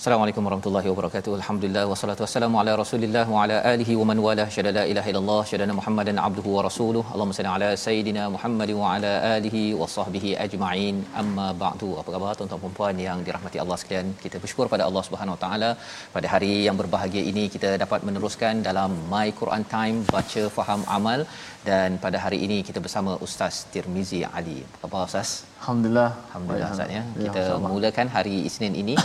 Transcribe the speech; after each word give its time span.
Assalamualaikum 0.00 0.44
warahmatullahi 0.46 0.88
wabarakatuh. 0.90 1.32
Alhamdulillah 1.38 1.82
wassalatu 1.90 2.22
wassalamu 2.24 2.56
ala 2.60 2.72
Rasulillah 2.80 3.24
wa 3.32 3.40
ala 3.42 3.56
alihi 3.72 3.94
wa 4.00 4.04
man 4.10 4.18
wala 4.26 4.44
syada 4.54 4.70
la 4.76 4.84
ilaha 4.92 5.08
illallah 5.10 5.40
syada 5.50 5.74
Muhammadan 5.78 6.18
abduhu 6.26 6.54
wa 6.54 6.62
rasuluh. 6.66 7.02
Allahumma 7.14 7.36
salli 7.38 7.50
ala 7.54 7.68
sayidina 7.82 8.22
Muhammad 8.36 8.70
wa 8.78 8.92
ala 8.92 9.10
alihi 9.32 9.62
wa 9.80 9.88
sahbihi 9.96 10.30
ajma'in. 10.44 11.02
Amma 11.22 11.48
ba'du. 11.64 11.90
Apa 12.02 12.08
khabar 12.14 12.32
tuan-tuan 12.38 12.62
dan 12.62 12.72
puan 12.78 13.02
yang 13.06 13.18
dirahmati 13.26 13.60
Allah 13.64 13.78
sekalian? 13.82 14.08
Kita 14.24 14.40
bersyukur 14.44 14.66
pada 14.74 14.86
Allah 14.88 15.02
Subhanahu 15.08 15.36
wa 15.36 15.40
taala 15.44 15.70
pada 16.16 16.26
hari 16.34 16.52
yang 16.68 16.78
berbahagia 16.80 17.24
ini 17.32 17.44
kita 17.56 17.72
dapat 17.84 18.00
meneruskan 18.10 18.64
dalam 18.68 18.96
My 19.12 19.28
Quran 19.42 19.66
Time 19.74 19.98
baca 20.16 20.44
faham 20.56 20.82
amal 20.98 21.22
dan 21.68 22.00
pada 22.06 22.20
hari 22.24 22.40
ini 22.48 22.58
kita 22.70 22.80
bersama 22.86 23.20
Ustaz 23.28 23.60
Tirmizi 23.74 24.22
Ali. 24.40 24.58
Apa 24.64 24.82
khabar 24.94 25.04
Ustaz? 25.12 25.32
Alhamdulillah. 25.60 26.10
Alhamdulillah 26.30 26.72
Ustaz 26.78 26.96
ya. 26.98 27.04
Kita 27.26 27.44
mulakan 27.68 28.08
hari 28.16 28.36
Isnin 28.50 28.74
ini 28.84 28.96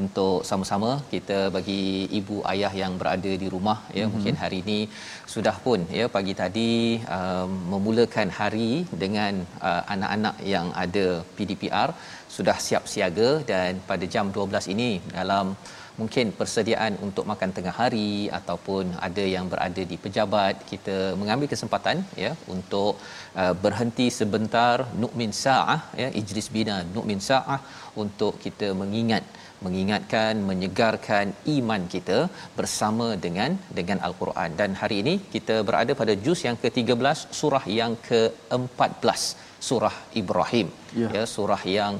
untuk 0.00 0.36
sama-sama 0.50 0.90
kita 1.12 1.38
bagi 1.56 1.82
ibu 2.18 2.36
ayah 2.52 2.72
yang 2.82 2.94
berada 3.00 3.32
di 3.42 3.48
rumah 3.54 3.78
ya 3.88 3.94
mm-hmm. 3.94 4.12
mungkin 4.12 4.34
hari 4.42 4.58
ini 4.64 4.78
sudah 5.34 5.56
pun 5.64 5.80
ya 5.98 6.06
pagi 6.16 6.34
tadi 6.42 6.70
um, 7.16 7.50
memulakan 7.72 8.30
hari 8.40 8.70
dengan 9.02 9.34
uh, 9.68 9.82
anak-anak 9.94 10.36
yang 10.54 10.68
ada 10.84 11.06
PDPR 11.36 11.90
sudah 12.36 12.56
siap 12.66 12.86
siaga 12.92 13.30
dan 13.52 13.82
pada 13.90 14.06
jam 14.14 14.26
12 14.38 14.74
ini 14.74 14.90
dalam 15.18 15.46
mungkin 16.00 16.26
persediaan 16.38 16.94
untuk 17.06 17.24
makan 17.30 17.50
tengah 17.56 17.74
hari 17.80 18.10
ataupun 18.38 18.84
ada 19.06 19.24
yang 19.34 19.46
berada 19.52 19.82
di 19.90 19.96
pejabat 20.04 20.54
kita 20.70 20.96
mengambil 21.20 21.48
kesempatan 21.52 21.98
ya 22.24 22.32
untuk 22.54 22.92
uh, 23.42 23.54
berhenti 23.64 24.06
sebentar 24.20 24.76
nu'min 25.02 25.34
sa'ah 25.42 25.80
ya 26.02 26.08
ijlis 26.20 26.48
bina 26.56 26.76
nu'min 26.96 27.20
sa'ah 27.28 27.60
untuk 28.04 28.34
kita 28.44 28.70
mengingat 28.82 29.24
mengingatkan 29.64 30.34
menyegarkan 30.50 31.26
iman 31.56 31.82
kita 31.94 32.18
bersama 32.58 33.08
dengan 33.24 33.52
dengan 33.78 34.00
al-Quran. 34.08 34.50
Dan 34.60 34.72
hari 34.80 34.96
ini 35.04 35.14
kita 35.34 35.56
berada 35.68 35.94
pada 36.00 36.16
juz 36.24 36.42
yang 36.48 36.58
ke-13 36.62 37.20
surah 37.40 37.64
yang 37.80 37.94
ke-14 38.08 39.22
surah 39.68 39.96
Ibrahim. 40.22 40.68
Ya. 41.00 41.08
ya 41.16 41.24
surah 41.34 41.62
yang 41.78 41.94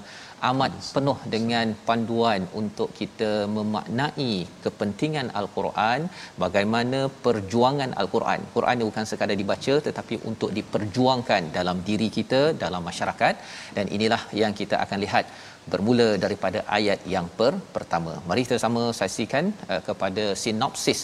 amat 0.48 0.72
penuh 0.94 1.16
dengan 1.34 1.66
panduan 1.88 2.42
untuk 2.60 2.88
kita 3.00 3.30
memaknai 3.56 4.32
kepentingan 4.64 5.28
al-Quran 5.40 6.00
bagaimana 6.44 7.00
perjuangan 7.26 7.92
al-Quran. 8.02 8.40
Quran 8.56 8.76
ni 8.80 8.86
bukan 8.90 9.06
sekadar 9.10 9.36
dibaca 9.42 9.74
tetapi 9.88 10.16
untuk 10.30 10.50
diperjuangkan 10.58 11.52
dalam 11.58 11.78
diri 11.88 12.08
kita 12.18 12.42
dalam 12.64 12.84
masyarakat. 12.90 13.34
Dan 13.76 13.86
inilah 13.96 14.22
yang 14.42 14.54
kita 14.60 14.78
akan 14.84 15.00
lihat 15.06 15.26
bermula 15.72 16.08
daripada 16.24 16.60
ayat 16.78 17.00
yang 17.14 17.26
per 17.38 17.52
pertama. 17.76 18.14
Mari 18.28 18.42
kita 18.46 18.58
sama 18.66 18.82
saksikan 19.00 19.46
uh, 19.72 19.82
kepada 19.88 20.24
sinopsis 20.42 21.02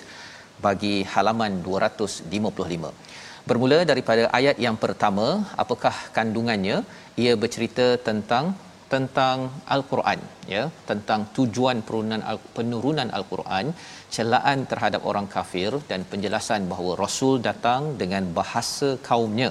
bagi 0.67 0.95
halaman 1.15 1.55
255 1.69 2.93
bermula 3.49 3.79
daripada 3.91 4.23
ayat 4.39 4.57
yang 4.67 4.77
pertama 4.85 5.27
apakah 5.63 5.97
kandungannya? 6.17 6.77
Ia 7.23 7.33
bercerita 7.43 7.87
tentang 8.09 8.47
tentang 8.95 9.37
al-Quran 9.75 10.21
ya 10.55 10.63
tentang 10.91 11.21
tujuan 11.37 11.79
penurunan 11.87 12.23
al- 12.31 12.43
penurunan 12.57 13.09
al-Quran 13.19 13.67
celaan 14.15 14.59
terhadap 14.71 15.01
orang 15.11 15.27
kafir 15.37 15.71
dan 15.91 16.03
penjelasan 16.11 16.69
bahawa 16.73 16.93
rasul 17.05 17.35
datang 17.49 17.83
dengan 18.03 18.27
bahasa 18.39 18.91
kaumnya. 19.09 19.51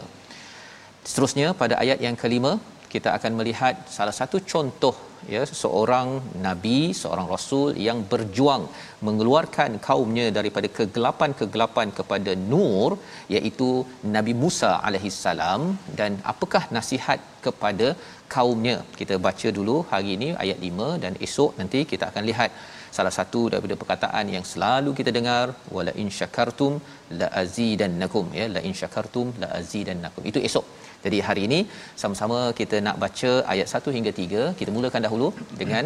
Seterusnya 1.07 1.47
pada 1.61 1.75
ayat 1.83 1.99
yang 2.05 2.15
kelima 2.21 2.51
kita 2.95 3.09
akan 3.17 3.31
melihat 3.39 3.75
salah 3.97 4.15
satu 4.19 4.39
contoh 4.53 4.95
ya 5.33 5.41
seorang 5.61 6.07
nabi 6.45 6.79
seorang 7.01 7.27
rasul 7.33 7.69
yang 7.87 7.99
berjuang 8.11 8.63
mengeluarkan 9.07 9.71
kaumnya 9.87 10.25
daripada 10.37 10.67
kegelapan-kegelapan 10.77 11.87
kepada 11.99 12.31
nur 12.51 12.89
iaitu 13.35 13.69
Nabi 14.15 14.33
Musa 14.43 14.71
alaihissalam. 14.87 15.61
Dan 15.99 16.11
apakah 16.33 16.63
nasihat 16.77 17.19
kepada 17.45 17.89
kaumnya? 18.35 18.77
Kita 18.99 19.17
baca 19.27 19.49
dulu 19.57 19.75
hari 19.91 20.09
ini 20.17 20.29
ayat 20.45 20.59
5 20.69 21.03
dan 21.03 21.13
esok 21.27 21.51
nanti 21.61 21.81
kita 21.91 22.05
akan 22.11 22.25
lihat 22.31 22.51
salah 22.97 23.13
satu 23.19 23.41
daripada 23.51 23.75
perkataan 23.81 24.25
yang 24.35 24.45
selalu 24.51 24.91
kita 24.99 25.11
dengar 25.17 25.45
wala 25.75 25.91
in 26.01 26.09
syakartum 26.19 26.73
la 27.19 27.27
azidannakum 27.41 28.25
ya 28.39 28.45
la 28.55 28.61
in 28.67 28.75
syakartum 28.81 29.27
la 29.43 29.49
azidannakum. 29.59 30.23
Itu 30.31 30.41
esok 30.49 30.65
jadi 31.05 31.17
hari 31.27 31.41
ini 31.47 31.59
sama-sama 32.01 32.39
kita 32.59 32.77
nak 32.87 32.97
baca 33.03 33.31
ayat 33.53 33.67
1 33.79 33.95
hingga 33.97 34.11
3 34.23 34.43
kita 34.59 34.69
mulakan 34.77 35.05
dahulu 35.07 35.27
dengan 35.61 35.85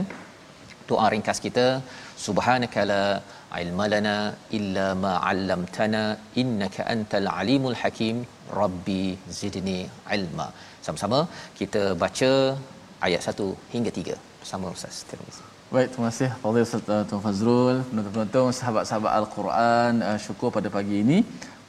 doa 0.89 1.07
ringkas 1.13 1.39
kita. 1.45 1.65
Subhanakala 2.25 3.01
ilmalana 3.61 4.15
illa 4.57 4.87
ma 5.03 5.13
'allamtana 5.29 6.03
innaka 6.43 6.87
antal 6.95 7.29
alimul 7.41 7.77
hakim. 7.81 8.17
Rabbi 8.61 9.03
zidni 9.39 9.79
ilma. 10.17 10.47
Sama-sama 10.85 11.19
kita 11.59 11.83
baca 12.03 12.31
ayat 13.07 13.21
1 13.33 13.47
hingga 13.75 13.93
3 14.01 14.17
bersama 14.41 14.67
Ustaz. 14.75 14.97
Tirmizi 15.11 15.45
Baik, 15.73 15.89
terima 15.93 16.07
kasih. 16.11 16.29
Fadil 16.43 16.63
Ustaz 16.67 16.87
uh, 16.93 17.03
Tuan 17.09 17.21
Fazrul, 17.25 17.77
penonton-penonton, 17.89 18.47
sahabat-sahabat 18.59 19.11
Al-Quran. 19.19 19.93
Uh, 20.07 20.17
syukur 20.25 20.49
pada 20.55 20.69
pagi 20.77 20.95
ini. 21.05 21.17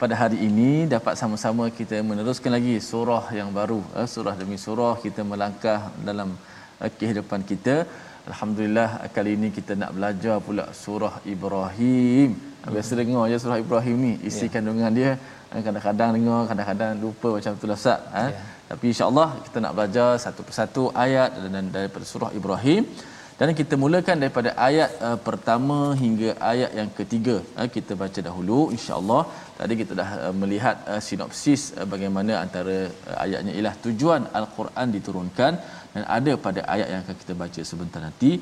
Pada 0.01 0.15
hari 0.21 0.39
ini 0.49 0.89
dapat 0.93 1.15
sama-sama 1.21 1.65
kita 1.79 1.97
meneruskan 2.11 2.51
lagi 2.57 2.75
surah 2.91 3.25
yang 3.39 3.49
baru. 3.59 3.81
Uh, 3.99 4.07
surah 4.13 4.33
demi 4.41 4.57
surah 4.63 4.95
kita 5.03 5.21
melangkah 5.31 5.81
dalam 6.09 6.29
uh, 6.81 6.91
kehidupan 6.99 7.45
kita. 7.51 7.75
Alhamdulillah 8.31 8.89
kali 9.17 9.33
ini 9.39 9.49
kita 9.57 9.77
nak 9.83 9.91
belajar 9.97 10.37
pula 10.47 10.65
surah 10.85 11.15
Ibrahim. 11.35 12.33
Biasa 12.77 12.97
dengar 13.01 13.25
je 13.33 13.37
surah 13.45 13.59
Ibrahim 13.65 13.97
ni, 14.07 14.13
isi 14.31 14.47
Ya. 14.49 14.53
kandungan 14.55 14.93
dia. 15.01 15.11
Uh, 15.53 15.61
Kadang-kadang 15.67 16.11
dengar, 16.17 16.41
kadang-kadang 16.51 16.93
lupa 17.05 17.29
macam 17.37 17.53
tu 17.61 17.69
lah 17.71 17.79
Ustaz. 17.83 18.01
Uh. 18.23 18.31
Ya. 18.33 18.41
Tapi 18.73 18.85
insya-Allah 18.93 19.29
kita 19.45 19.59
nak 19.65 19.73
belajar 19.77 20.11
satu 20.25 20.41
persatu 20.49 20.85
ayat 21.05 21.31
dan 21.55 21.69
daripada 21.77 22.05
surah 22.13 22.33
Ibrahim 22.41 22.83
dan 23.41 23.51
kita 23.59 23.75
mulakan 23.83 24.17
daripada 24.23 24.51
ayat 24.69 24.91
uh, 25.07 25.19
pertama 25.27 25.77
hingga 26.01 26.31
ayat 26.53 26.71
yang 26.79 26.91
ketiga. 26.99 27.37
Uh, 27.59 27.69
kita 27.77 27.93
baca 28.03 28.21
dahulu 28.27 28.59
insya-Allah. 28.77 29.23
Tadi 29.61 29.75
kita 29.81 29.93
dah 30.01 30.11
uh, 30.25 30.35
melihat 30.41 30.77
uh, 30.93 31.01
sinopsis 31.07 31.63
uh, 31.79 31.87
bagaimana 31.95 32.33
antara 32.45 32.77
uh, 32.93 33.17
ayatnya 33.25 33.53
ialah 33.57 33.75
tujuan 33.87 34.29
al-Quran 34.41 34.89
diturunkan 34.97 35.53
dan 35.95 36.05
ada 36.19 36.33
pada 36.47 36.61
ayat 36.75 36.89
yang 36.93 37.01
akan 37.05 37.17
kita 37.23 37.35
baca 37.43 37.61
sebentar 37.71 38.03
nanti 38.07 38.33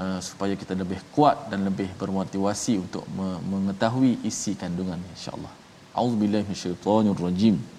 uh, 0.00 0.18
supaya 0.28 0.56
kita 0.62 0.74
lebih 0.82 1.00
kuat 1.14 1.48
dan 1.54 1.62
lebih 1.70 1.88
bermotivasi 2.02 2.76
untuk 2.84 3.06
me- 3.18 3.40
mengetahui 3.54 4.12
isi 4.30 4.54
kandungan 4.62 5.00
insya-Allah. 5.14 5.52
A'udzubillahi 5.98 6.46
minasyaitonirrajim. 6.50 7.77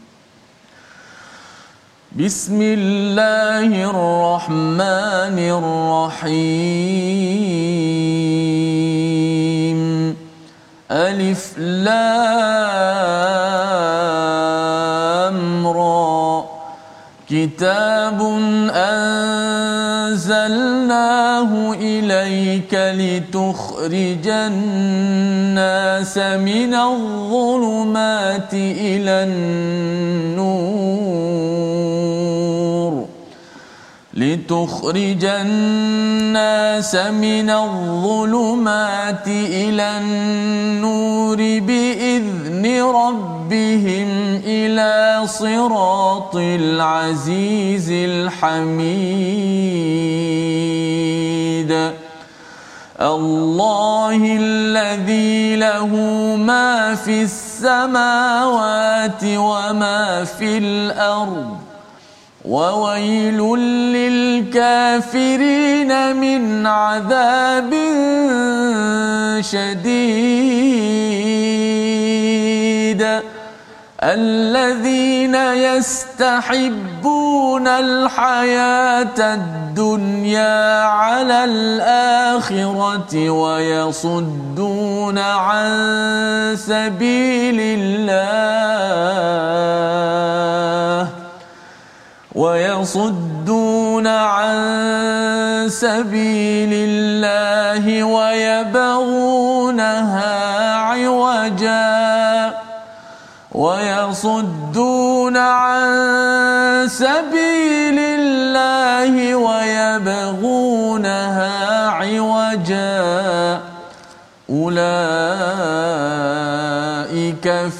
بسم 2.18 2.62
الله 2.62 3.90
الرحمن 3.90 5.40
الرحيم. 5.40 6.40
ألف 10.92 11.58
لام 11.58 11.98
را. 15.68 16.46
كتاب 17.30 18.22
أنزلناه 18.74 20.14
إليك 21.74 22.74
لتخرج 22.74 24.28
الناس 24.28 26.18
من 26.18 26.74
الظلمات 26.74 28.54
إلى 28.54 29.24
النور. 29.30 31.29
لتخرج 34.19 35.25
الناس 35.25 36.95
من 36.95 37.50
الظلمات 37.50 39.27
إلى 39.27 39.98
النور 39.98 41.38
بإذن 41.38 42.83
ربهم 42.83 44.42
إلى 44.45 45.21
صراط 45.27 46.36
العزيز 46.36 47.92
الحميد. 47.92 48.89
الله 53.01 54.38
الذي 54.39 55.56
له 55.56 55.88
ما 56.36 56.95
في 56.95 57.24
السماوات 57.24 59.24
وما 59.24 60.24
في 60.24 60.57
الأرض. 60.57 61.69
وويل 62.46 63.40
للكافرين 64.48 65.92
من 66.16 66.68
عذاب 66.68 67.74
شديد. 69.44 70.40
الذين 74.04 75.36
يستحبون 75.76 77.20
الحياة 77.68 79.20
الدنيا 79.20 80.84
على 80.84 81.44
الآخرة 81.44 83.30
ويصدون 83.30 85.18
عن 85.18 85.70
سبيل 86.56 87.60
الله. 87.80 88.40
ويصدون 92.40 94.08
عن 94.08 94.56
سبيل 95.70 96.72
الله 96.74 98.04
ويبغونها 98.04 99.56
عوجا 100.76 102.54
ويصدون 103.52 105.38
عن 105.38 106.88
سبيل 106.88 108.00
الله 108.00 109.36
ويبغونها 109.36 110.78
عوجا 111.88 113.60
أولئك 114.50 115.10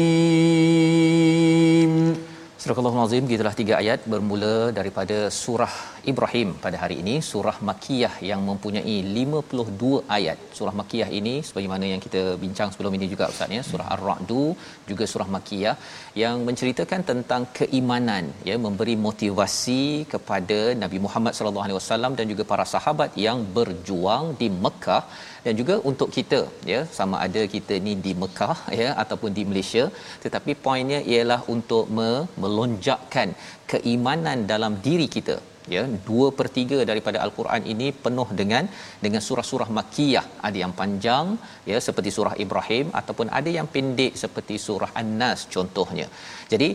Surah 2.62 3.02
azim 3.02 3.24
gitulah 3.30 3.52
tiga 3.58 3.74
ayat 3.82 4.00
bermula 4.12 4.56
daripada 4.78 5.16
surah 5.42 5.74
Ibrahim 6.10 6.48
pada 6.64 6.76
hari 6.82 6.96
ini 7.02 7.14
surah 7.28 7.54
Makiyah 7.68 8.14
yang 8.30 8.40
mempunyai 8.48 8.96
52 9.18 10.00
ayat. 10.16 10.38
Surah 10.58 10.74
Makiyah 10.80 11.08
ini 11.18 11.34
sebagaimana 11.48 11.84
yang 11.92 12.00
kita 12.06 12.22
bincang 12.42 12.68
sebelum 12.74 12.92
ini 12.98 13.06
juga 13.12 13.24
Ustaz 13.32 13.54
ya, 13.56 13.62
surah 13.70 13.86
Ar-Ra'du 13.94 14.44
juga 14.90 15.04
surah 15.12 15.28
Makiyah 15.36 15.74
yang 16.22 16.36
menceritakan 16.48 17.02
tentang 17.10 17.42
keimanan 17.58 18.24
ya 18.50 18.56
memberi 18.66 18.96
motivasi 19.06 19.82
kepada 20.12 20.58
Nabi 20.82 21.00
Muhammad 21.06 21.32
sallallahu 21.38 21.66
alaihi 21.66 21.78
wasallam 21.80 22.12
dan 22.20 22.26
juga 22.34 22.46
para 22.52 22.66
sahabat 22.74 23.10
yang 23.26 23.40
berjuang 23.58 24.24
di 24.42 24.50
Mekah 24.66 25.02
dan 25.44 25.54
juga 25.60 25.74
untuk 25.90 26.08
kita 26.16 26.40
ya 26.72 26.80
sama 26.98 27.16
ada 27.26 27.42
kita 27.54 27.76
ni 27.86 27.92
di 28.06 28.14
Mekah 28.22 28.58
ya 28.80 28.88
ataupun 29.02 29.32
di 29.38 29.44
Malaysia 29.50 29.84
tetapi 30.24 30.54
poinnya 30.64 31.00
ialah 31.12 31.40
untuk 31.56 31.86
me- 31.98 32.26
melonjakkan 32.44 33.30
keimanan 33.72 34.40
dalam 34.52 34.74
diri 34.88 35.08
kita 35.16 35.38
ya. 35.74 35.82
2 36.08 36.28
per 36.38 36.46
3 36.58 36.78
daripada 36.90 37.18
al-Quran 37.24 37.62
ini 37.72 37.88
penuh 38.04 38.28
dengan 38.40 38.64
dengan 39.04 39.22
surah-surah 39.28 39.68
makkiyah. 39.78 40.24
Ada 40.48 40.58
yang 40.64 40.74
panjang 40.80 41.26
ya 41.70 41.78
seperti 41.86 42.12
surah 42.16 42.34
Ibrahim 42.44 42.86
ataupun 43.00 43.28
ada 43.40 43.50
yang 43.58 43.68
pendek 43.74 44.14
seperti 44.24 44.56
surah 44.66 44.90
An-Nas 45.02 45.42
contohnya. 45.56 46.06
Jadi 46.52 46.68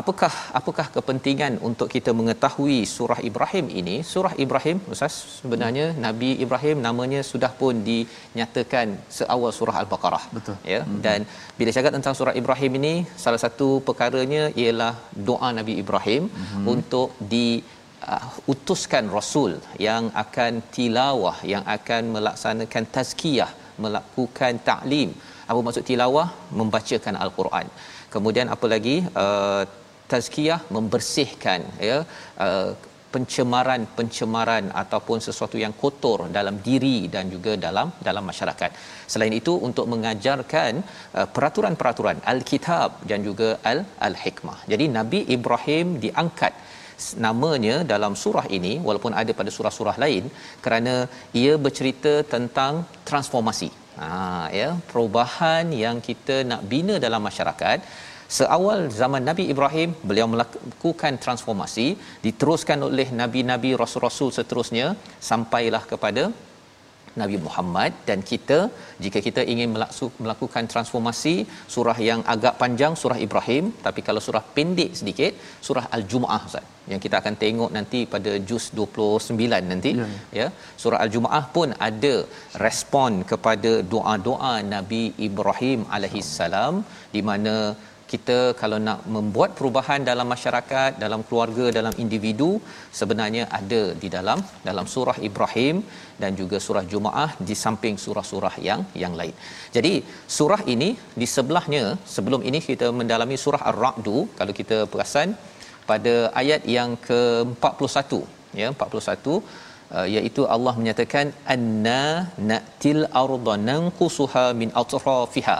apakah 0.00 0.32
apakah 0.58 0.86
kepentingan 0.96 1.52
untuk 1.68 1.88
kita 1.94 2.10
mengetahui 2.18 2.78
surah 2.96 3.20
Ibrahim 3.28 3.66
ini 3.80 3.96
surah 4.12 4.34
Ibrahim 4.44 4.78
ustaz 4.94 5.14
sebenarnya 5.38 5.86
hmm. 5.90 6.00
Nabi 6.06 6.30
Ibrahim 6.44 6.76
namanya 6.86 7.20
sudah 7.30 7.52
pun 7.60 7.74
dinyatakan 7.88 8.88
seawal 9.18 9.52
surah 9.58 9.76
al-Baqarah 9.82 10.24
Betul. 10.36 10.56
ya 10.74 10.80
hmm. 10.84 11.00
dan 11.06 11.20
bila 11.60 11.72
cakap 11.76 11.92
tentang 11.96 12.16
surah 12.18 12.34
Ibrahim 12.42 12.74
ini 12.80 12.94
salah 13.24 13.40
satu 13.44 13.68
perkaranya 13.88 14.44
ialah 14.62 14.94
doa 15.30 15.50
Nabi 15.60 15.76
Ibrahim 15.84 16.24
hmm. 16.28 16.66
untuk 16.74 17.10
di 17.34 17.46
uh, 18.12 18.28
utuskan 18.52 19.06
rasul 19.18 19.54
yang 19.88 20.04
akan 20.24 20.52
tilawah 20.76 21.36
yang 21.54 21.64
akan 21.78 22.02
melaksanakan 22.16 22.86
tazkiyah 22.96 23.50
melakukan 23.84 24.54
taklim 24.70 25.10
apa 25.50 25.60
maksud 25.66 25.84
tilawah 25.90 26.28
membacakan 26.60 27.16
al-Quran 27.24 27.66
kemudian 28.14 28.48
apa 28.54 28.66
lagi 28.72 28.96
uh, 29.24 29.62
tazkiyah 30.12 30.60
membersihkan 30.76 31.60
ya 31.88 31.98
uh, 32.46 32.70
pencemaran-pencemaran 33.14 34.64
ataupun 34.82 35.18
sesuatu 35.26 35.56
yang 35.64 35.74
kotor 35.82 36.18
dalam 36.36 36.56
diri 36.66 36.98
dan 37.14 37.24
juga 37.34 37.52
dalam 37.66 37.88
dalam 38.08 38.24
masyarakat. 38.30 38.70
Selain 39.12 39.34
itu 39.40 39.52
untuk 39.68 39.86
mengajarkan 39.92 40.72
uh, 41.18 41.28
peraturan-peraturan 41.36 42.20
al-kitab 42.32 42.90
dan 43.10 43.22
juga 43.28 43.50
al 43.72 43.80
al-hikmah. 44.08 44.58
Jadi 44.72 44.86
Nabi 44.98 45.20
Ibrahim 45.36 45.88
diangkat 46.04 46.54
namanya 47.26 47.76
dalam 47.92 48.12
surah 48.22 48.46
ini 48.58 48.72
walaupun 48.86 49.14
ada 49.20 49.32
pada 49.40 49.50
surah-surah 49.56 49.96
lain 50.04 50.24
kerana 50.64 50.94
ia 51.42 51.54
bercerita 51.66 52.14
tentang 52.34 52.74
transformasi. 53.10 53.70
Ha 54.00 54.08
ya, 54.58 54.68
perubahan 54.90 55.66
yang 55.84 55.96
kita 56.08 56.36
nak 56.50 56.60
bina 56.72 56.96
dalam 57.06 57.22
masyarakat 57.28 57.78
seawal 58.36 58.80
zaman 59.00 59.22
Nabi 59.28 59.44
Ibrahim 59.52 59.90
beliau 60.08 60.26
melakukan 60.34 61.14
transformasi 61.24 61.86
diteruskan 62.26 62.80
oleh 62.88 63.08
nabi-nabi 63.20 63.70
rasul-rasul 63.82 64.30
seterusnya 64.38 64.88
sampailah 65.30 65.82
kepada 65.92 66.24
Nabi 67.20 67.36
Muhammad. 67.46 67.92
Dan 68.08 68.20
kita 68.30 68.58
jika 69.04 69.18
kita 69.26 69.42
ingin 69.52 69.70
melakukan 70.24 70.64
transformasi 70.72 71.34
surah 71.74 71.98
yang 72.08 72.20
agak 72.34 72.54
panjang 72.62 72.94
surah 73.02 73.18
Ibrahim 73.26 73.64
tapi 73.86 74.00
kalau 74.08 74.22
surah 74.26 74.44
pendek 74.56 74.92
sedikit 75.00 75.32
surah 75.68 75.84
Al-Jumuah 75.96 76.42
Ustaz 76.48 76.66
yang 76.92 77.00
kita 77.04 77.16
akan 77.20 77.34
tengok 77.42 77.70
nanti 77.76 78.00
pada 78.14 78.32
juz 78.50 78.64
29 78.80 79.72
nanti 79.72 79.90
ya, 80.00 80.06
ya. 80.40 80.46
Surah 80.82 81.00
Al-Jumuah 81.04 81.44
pun 81.56 81.70
ada 81.88 82.14
respon 82.64 83.12
kepada 83.32 83.72
doa-doa 83.94 84.54
Nabi 84.74 85.02
Ibrahim 85.28 85.82
alaihissalam 85.96 86.76
di 87.16 87.22
mana 87.30 87.54
kita 88.12 88.36
kalau 88.60 88.78
nak 88.86 89.00
membuat 89.14 89.50
perubahan 89.58 90.00
dalam 90.08 90.26
masyarakat 90.34 90.90
dalam 91.04 91.20
keluarga 91.28 91.64
dalam 91.78 91.94
individu 92.04 92.50
sebenarnya 93.00 93.44
ada 93.58 93.82
di 94.02 94.08
dalam 94.16 94.40
dalam 94.68 94.86
surah 94.94 95.16
Ibrahim 95.28 95.76
dan 96.22 96.32
juga 96.40 96.58
surah 96.66 96.84
Jumaah 96.92 97.30
di 97.48 97.54
samping 97.64 97.96
surah-surah 98.04 98.54
yang 98.68 98.82
yang 99.02 99.14
lain. 99.20 99.34
Jadi 99.76 99.92
surah 100.38 100.62
ini 100.74 100.90
di 101.20 101.28
sebelahnya 101.36 101.84
sebelum 102.14 102.42
ini 102.50 102.60
kita 102.70 102.88
mendalami 103.00 103.38
surah 103.44 103.62
Ar-Ra'd 103.72 104.10
kalau 104.40 104.54
kita 104.60 104.78
perasan 104.92 105.30
pada 105.90 106.14
ayat 106.42 106.62
yang 106.76 106.92
ke-41 107.08 108.12
ya 108.62 108.68
41 108.74 109.66
Uh, 109.98 110.06
iaitu 110.14 110.42
Allah 110.54 110.72
menyatakan 110.78 111.26
anna 111.52 112.02
natil 112.50 113.02
arda 113.20 113.54
nanqusuha 113.68 114.42
min 114.60 114.68
atrafiha 114.80 115.56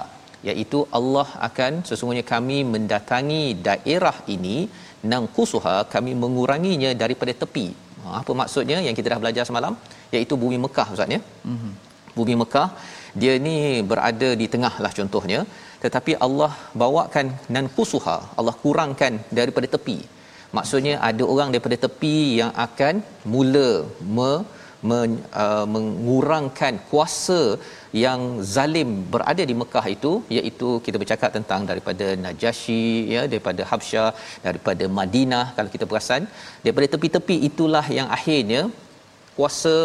iaitu 0.51 0.79
Allah 0.99 1.29
akan 1.49 1.73
sesungguhnya 1.89 2.25
kami 2.33 2.59
mendatangi 2.75 3.43
daerah 3.69 4.17
ini 4.35 4.57
nangkusuha 5.13 5.77
kami 5.95 6.13
menguranginya 6.23 6.91
daripada 7.03 7.33
tepi. 7.43 7.67
Ha, 8.03 8.09
apa 8.21 8.33
maksudnya 8.41 8.79
yang 8.87 8.97
kita 8.99 9.09
dah 9.13 9.21
belajar 9.23 9.45
semalam? 9.49 9.75
Iaitu 10.15 10.35
bumi 10.43 10.59
Mekah 10.65 10.89
ustaz 10.95 11.17
ya? 11.17 11.21
Mm-hmm. 11.53 11.73
bumi 12.19 12.35
Mekah 12.43 12.69
dia 13.21 13.35
ni 13.47 13.57
berada 13.91 14.29
di 14.41 14.47
tengah 14.55 14.75
lah 14.85 14.93
contohnya. 14.99 15.41
Tetapi 15.83 16.13
Allah 16.27 16.53
bawakan 16.83 17.27
nankusuha 17.55 18.17
Allah 18.39 18.55
kurangkan 18.63 19.15
daripada 19.39 19.67
tepi. 19.75 19.99
Maksudnya 20.57 20.95
ada 21.09 21.25
orang 21.33 21.49
daripada 21.53 21.77
tepi 21.85 22.17
yang 22.41 22.53
akan 22.67 22.95
mula 23.33 23.71
me, 24.17 24.31
men, 24.91 25.13
uh, 25.45 25.67
mengurangkan 25.75 26.75
kuasa 26.91 27.41
yang 28.05 28.21
zalim 28.55 28.91
berada 29.13 29.43
di 29.51 29.55
Mekah 29.61 29.87
itu 29.97 30.13
iaitu 30.37 30.69
kita 30.87 30.97
bercakap 31.03 31.31
tentang 31.37 31.63
daripada 31.71 32.07
Najasyi 32.25 32.89
ya 33.15 33.23
daripada 33.33 33.65
Habsyah 33.71 34.11
daripada 34.47 34.87
Madinah 34.99 35.47
kalau 35.57 35.73
kita 35.77 35.87
perasan 35.91 36.25
daripada 36.65 36.89
tepi-tepi 36.95 37.39
itulah 37.51 37.87
yang 37.99 38.11
akhirnya 38.19 38.63
kuasa 39.39 39.77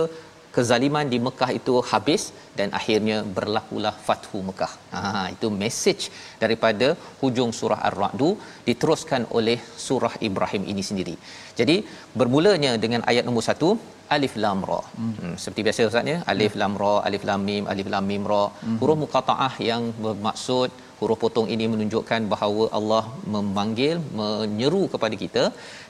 kezaliman 0.56 1.06
di 1.14 1.18
Mekah 1.26 1.50
itu 1.60 1.74
habis 1.92 2.24
dan 2.58 2.70
akhirnya 2.80 3.18
berlakulah 3.38 3.94
Fathu 4.08 4.40
Mekah. 4.50 4.74
Ha 4.94 5.00
itu 5.36 5.48
message 5.64 6.04
daripada 6.44 6.88
hujung 7.22 7.52
surah 7.60 7.80
Ar-Ra'd 7.90 8.24
diteruskan 8.68 9.24
oleh 9.38 9.58
surah 9.86 10.14
Ibrahim 10.28 10.66
ini 10.74 10.84
sendiri. 10.90 11.16
Jadi 11.60 11.78
bermulanya 12.20 12.74
dengan 12.84 13.02
ayat 13.12 13.26
nombor 13.30 13.46
1 13.56 13.72
Alif 14.16 14.34
Lam 14.44 14.62
Ra. 14.70 14.80
Hmm. 15.00 15.14
hmm 15.20 15.36
seperti 15.44 15.62
biasa 15.68 15.90
Ustaz 15.90 16.12
ya, 16.14 16.18
Alif 16.34 16.56
Lam 16.62 16.74
Ra, 16.82 16.94
Alif 17.08 17.24
Lam 17.30 17.42
Mim, 17.50 17.64
Alif 17.74 17.90
Lam 17.94 18.06
Mim 18.12 18.26
Ra. 18.32 18.44
Hmm. 18.66 18.78
Huruf 18.82 19.00
muqataah 19.04 19.54
yang 19.70 19.86
bermaksud 20.06 20.72
huruf 21.00 21.20
potong 21.24 21.48
ini 21.54 21.66
menunjukkan 21.74 22.22
bahawa 22.34 22.66
Allah 22.78 23.04
memanggil, 23.36 23.98
menyeru 24.20 24.84
kepada 24.94 25.16
kita 25.24 25.44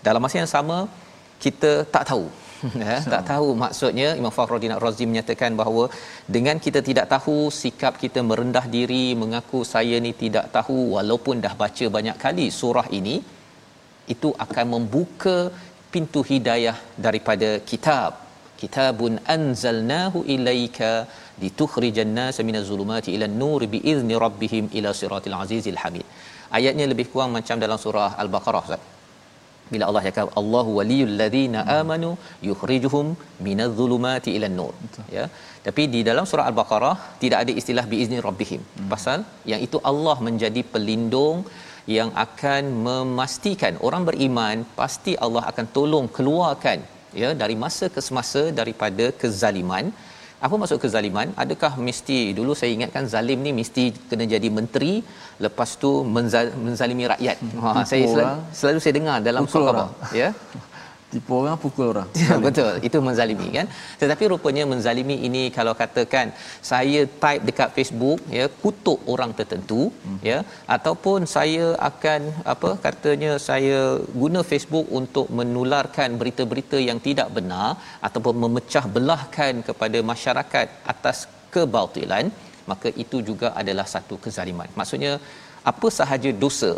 dalam 0.07 0.23
masa 0.25 0.37
yang 0.41 0.51
sama 0.55 0.77
kita 1.43 1.71
tak 1.95 2.05
tahu 2.11 2.25
ya 2.83 2.95
tak 3.13 3.23
tahu 3.31 3.47
maksudnya 3.63 4.09
Imam 4.19 4.33
Fakhruddin 4.35 4.73
Razi 4.85 5.05
menyatakan 5.11 5.51
bahawa 5.61 5.83
dengan 6.35 6.57
kita 6.65 6.79
tidak 6.89 7.07
tahu 7.13 7.37
sikap 7.61 7.93
kita 8.03 8.19
merendah 8.29 8.65
diri 8.75 9.05
mengaku 9.21 9.61
saya 9.73 9.97
ni 10.05 10.11
tidak 10.23 10.45
tahu 10.57 10.77
walaupun 10.95 11.43
dah 11.45 11.53
baca 11.63 11.87
banyak 11.97 12.17
kali 12.25 12.47
surah 12.59 12.87
ini 12.99 13.15
itu 14.13 14.29
akan 14.45 14.65
membuka 14.75 15.37
pintu 15.93 16.21
hidayah 16.31 16.77
daripada 17.05 17.49
kitab. 17.71 18.11
Kitabun 18.61 19.13
anzalnahu 19.35 20.19
ilaika 20.35 20.91
litukhrijan 21.43 22.11
nas 22.19 22.37
minaz 22.49 22.67
zulumati 22.71 23.09
ila 23.15 23.27
nur 23.41 23.61
biizni 23.73 24.15
rabbihim 24.25 24.65
ila 24.77 24.91
siratil 25.01 25.35
azizil 25.43 25.79
hamid. 25.83 26.05
Ayatnya 26.57 26.85
lebih 26.91 27.07
kurang 27.11 27.31
macam 27.37 27.57
dalam 27.63 27.79
surah 27.85 28.11
al-baqarah 28.23 28.63
Ustaz. 28.65 28.83
Bila 29.73 29.83
Allah 29.89 30.03
cakap 30.07 30.27
Allahu 30.41 30.71
waliyul 30.79 31.13
ladzina 31.21 31.59
amanu 31.79 32.09
yukhrijuhum 32.49 33.05
minadh 33.45 33.73
dhulumati 33.79 34.31
ila 34.37 34.49
nur. 34.59 34.73
Ya. 35.17 35.25
Tapi 35.67 35.83
di 35.93 35.99
dalam 36.09 36.25
surah 36.31 36.45
al-baqarah 36.51 36.95
tidak 37.21 37.37
ada 37.43 37.53
istilah 37.61 37.85
biizni 37.91 38.17
rabbihim. 38.27 38.61
Hmm. 38.63 38.89
pasal 38.93 39.19
yang 39.51 39.61
itu 39.67 39.79
Allah 39.91 40.17
menjadi 40.27 40.63
pelindung 40.73 41.39
yang 41.97 42.09
akan 42.25 42.63
memastikan 42.87 43.75
orang 43.87 44.03
beriman 44.09 44.57
pasti 44.79 45.13
Allah 45.25 45.43
akan 45.51 45.65
tolong 45.77 46.07
keluarkan 46.17 46.79
ya 47.21 47.29
dari 47.41 47.55
masa 47.63 47.87
ke 47.95 48.01
semasa 48.07 48.41
daripada 48.59 49.07
kezaliman. 49.21 49.87
Apa 50.45 50.55
maksud 50.61 50.79
kezaliman? 50.83 51.27
Adakah 51.43 51.73
mesti 51.87 52.17
dulu 52.37 52.51
saya 52.59 52.71
ingatkan 52.77 53.03
zalim 53.13 53.39
ni 53.45 53.51
mesti 53.59 53.83
kena 54.09 54.25
jadi 54.33 54.47
menteri 54.57 54.93
lepas 55.45 55.69
tu 55.83 55.91
menzalimi 56.65 57.05
rakyat. 57.13 57.37
Ha 57.63 57.69
saya 57.91 58.05
selalu, 58.13 58.35
selalu 58.59 58.79
saya 58.83 58.93
dengar 58.99 59.17
dalam 59.27 59.47
khabar 59.53 59.87
ya 60.21 60.29
tipu 61.13 61.33
orang 61.41 61.57
pukul 61.63 61.85
orang. 61.93 62.09
Ya, 62.23 62.35
betul 62.45 62.71
itu 62.87 62.97
menzalimi 63.07 63.47
kan? 63.57 63.67
Tetapi 64.01 64.23
rupanya 64.33 64.63
menzalimi 64.73 65.17
ini 65.27 65.43
kalau 65.57 65.73
katakan 65.81 66.27
saya 66.71 67.01
type 67.23 67.43
dekat 67.49 67.69
Facebook 67.77 68.19
ya 68.37 68.45
kutuk 68.63 68.99
orang 69.13 69.33
tertentu 69.39 69.81
hmm. 69.91 70.19
ya 70.29 70.37
ataupun 70.77 71.29
saya 71.35 71.65
akan 71.89 72.21
apa 72.53 72.71
katanya 72.87 73.33
saya 73.49 73.81
guna 74.21 74.41
Facebook 74.51 74.87
untuk 75.01 75.27
menularkan 75.39 76.09
berita-berita 76.21 76.79
yang 76.89 77.01
tidak 77.07 77.29
benar 77.37 77.69
ataupun 78.07 78.35
memecah 78.45 78.85
belahkan 78.97 79.53
kepada 79.69 79.99
masyarakat 80.13 80.67
atas 80.93 81.19
kebautilan 81.55 82.25
maka 82.71 82.89
itu 83.03 83.17
juga 83.29 83.47
adalah 83.61 83.85
satu 83.95 84.15
kezaliman. 84.23 84.69
Maksudnya 84.79 85.13
apa 85.71 85.87
sahaja 85.99 86.31
dosa 86.43 86.71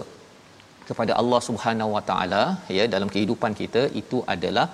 kepada 0.90 1.14
Allah 1.22 1.40
Subhanahu 1.48 1.92
Wa 1.96 2.04
Taala 2.10 2.44
ya 2.78 2.86
dalam 2.96 3.12
kehidupan 3.14 3.54
kita 3.62 3.84
itu 4.02 4.20
adalah 4.36 4.68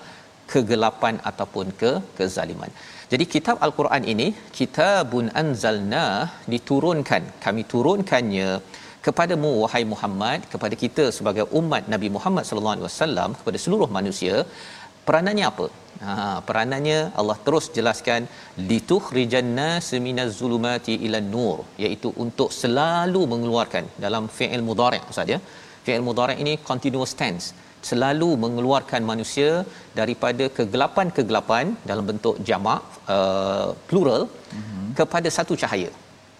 kegelapan 0.54 1.16
ataupun 1.30 1.68
ke 1.82 1.92
kezaliman. 2.18 2.72
Jadi 3.12 3.26
kitab 3.34 3.58
Al-Quran 3.66 4.04
ini 4.14 4.28
kitabun 4.58 5.26
anzalna 5.42 6.06
diturunkan 6.54 7.24
kami 7.46 7.64
turunkannya 7.74 8.50
kepadamu 9.06 9.50
wahai 9.62 9.84
Muhammad 9.94 10.40
kepada 10.54 10.76
kita 10.84 11.06
sebagai 11.18 11.46
umat 11.60 11.84
Nabi 11.94 12.10
Muhammad 12.16 12.46
sallallahu 12.48 12.76
alaihi 12.76 12.88
wasallam 12.90 13.30
kepada 13.40 13.58
seluruh 13.64 13.90
manusia 13.98 14.36
peranannya 15.08 15.46
apa? 15.52 15.68
Ha 16.06 16.14
peranannya 16.48 17.00
Allah 17.22 17.38
terus 17.46 17.66
jelaskan 17.78 18.22
litukhrijan 18.70 19.50
nas 19.60 19.88
minaz 20.06 20.32
zulumati 20.40 20.94
ila 21.08 21.20
nur 21.34 21.58
iaitu 21.84 22.12
untuk 22.24 22.50
selalu 22.62 23.22
mengeluarkan 23.34 23.86
dalam 24.06 24.26
fi'il 24.38 24.64
mudhari' 24.70 25.02
ustaz 25.12 25.34
ya 25.36 25.40
fi'il 25.86 26.06
mudhari' 26.08 26.38
ini 26.44 26.54
continuous 26.70 27.14
tense 27.22 27.48
selalu 27.90 28.30
mengeluarkan 28.44 29.02
manusia 29.12 29.52
daripada 30.00 30.46
kegelapan-kegelapan 30.58 31.66
dalam 31.90 32.06
bentuk 32.10 32.36
jamak 32.50 32.82
uh, 33.16 33.70
plural 33.90 34.24
mm-hmm. 34.30 34.88
kepada 35.00 35.30
satu 35.38 35.56
cahaya. 35.64 35.92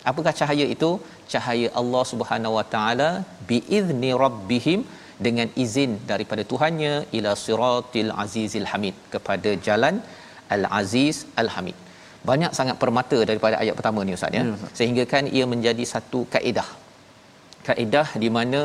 Apakah 0.10 0.34
cahaya 0.40 0.66
itu? 0.76 0.90
Cahaya 1.34 1.68
Allah 1.82 2.04
Subhanahu 2.12 2.58
Wa 2.58 2.66
Taala 2.74 3.10
biizni 3.50 4.12
rabbihim 4.24 4.82
dengan 5.26 5.48
izin 5.64 5.92
daripada 6.12 6.44
Tuhannya 6.52 6.94
ila 7.18 7.32
siratil 7.46 8.12
azizil 8.24 8.68
hamid 8.72 8.96
kepada 9.14 9.52
jalan 9.68 9.96
al 10.56 10.66
aziz 10.82 11.18
al 11.42 11.50
hamid. 11.56 11.78
Banyak 12.30 12.52
sangat 12.58 12.78
permata 12.82 13.20
daripada 13.30 13.56
ayat 13.62 13.76
pertama 13.78 14.02
ni 14.08 14.18
ustaz 14.18 14.38
ya. 14.38 14.44
ya 14.50 14.70
Sehingga 14.78 15.04
kan 15.14 15.26
ia 15.38 15.46
menjadi 15.54 15.84
satu 15.94 16.20
kaedah. 16.34 16.70
Kaedah 17.68 18.08
di 18.24 18.30
mana 18.38 18.62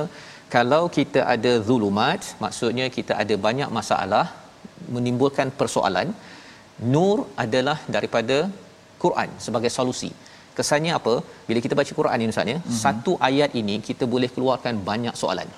kalau 0.55 0.83
kita 0.97 1.21
ada 1.35 1.53
zulumat 1.69 2.21
maksudnya 2.43 2.87
kita 2.97 3.13
ada 3.23 3.35
banyak 3.47 3.71
masalah 3.79 4.27
menimbulkan 4.95 5.49
persoalan 5.61 6.09
nur 6.95 7.19
adalah 7.45 7.79
daripada 7.97 8.37
Quran 9.03 9.29
sebagai 9.47 9.71
solusi. 9.77 10.11
Kesannya 10.59 10.93
apa? 10.99 11.15
Bila 11.49 11.59
kita 11.65 11.75
baca 11.81 11.93
Quran 12.01 12.19
ini 12.25 12.33
ustaz 12.35 12.53
ya 12.53 12.59
mm-hmm. 12.59 12.81
satu 12.85 13.13
ayat 13.29 13.51
ini 13.61 13.77
kita 13.89 14.05
boleh 14.15 14.31
keluarkan 14.35 14.75
banyak 14.91 15.15
soalan. 15.23 15.49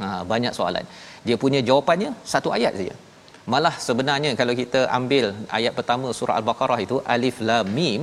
Ha 0.00 0.08
banyak 0.32 0.52
soalan. 0.58 0.84
Dia 1.26 1.36
punya 1.44 1.60
jawapannya 1.68 2.10
satu 2.32 2.50
ayat 2.56 2.74
saja. 2.80 2.94
Malah 3.52 3.74
sebenarnya 3.88 4.30
kalau 4.40 4.54
kita 4.62 4.80
ambil 4.98 5.24
ayat 5.58 5.72
pertama 5.78 6.08
surah 6.18 6.36
al-baqarah 6.40 6.78
itu 6.86 6.96
alif 7.14 7.36
lam 7.48 7.66
mim 7.78 8.02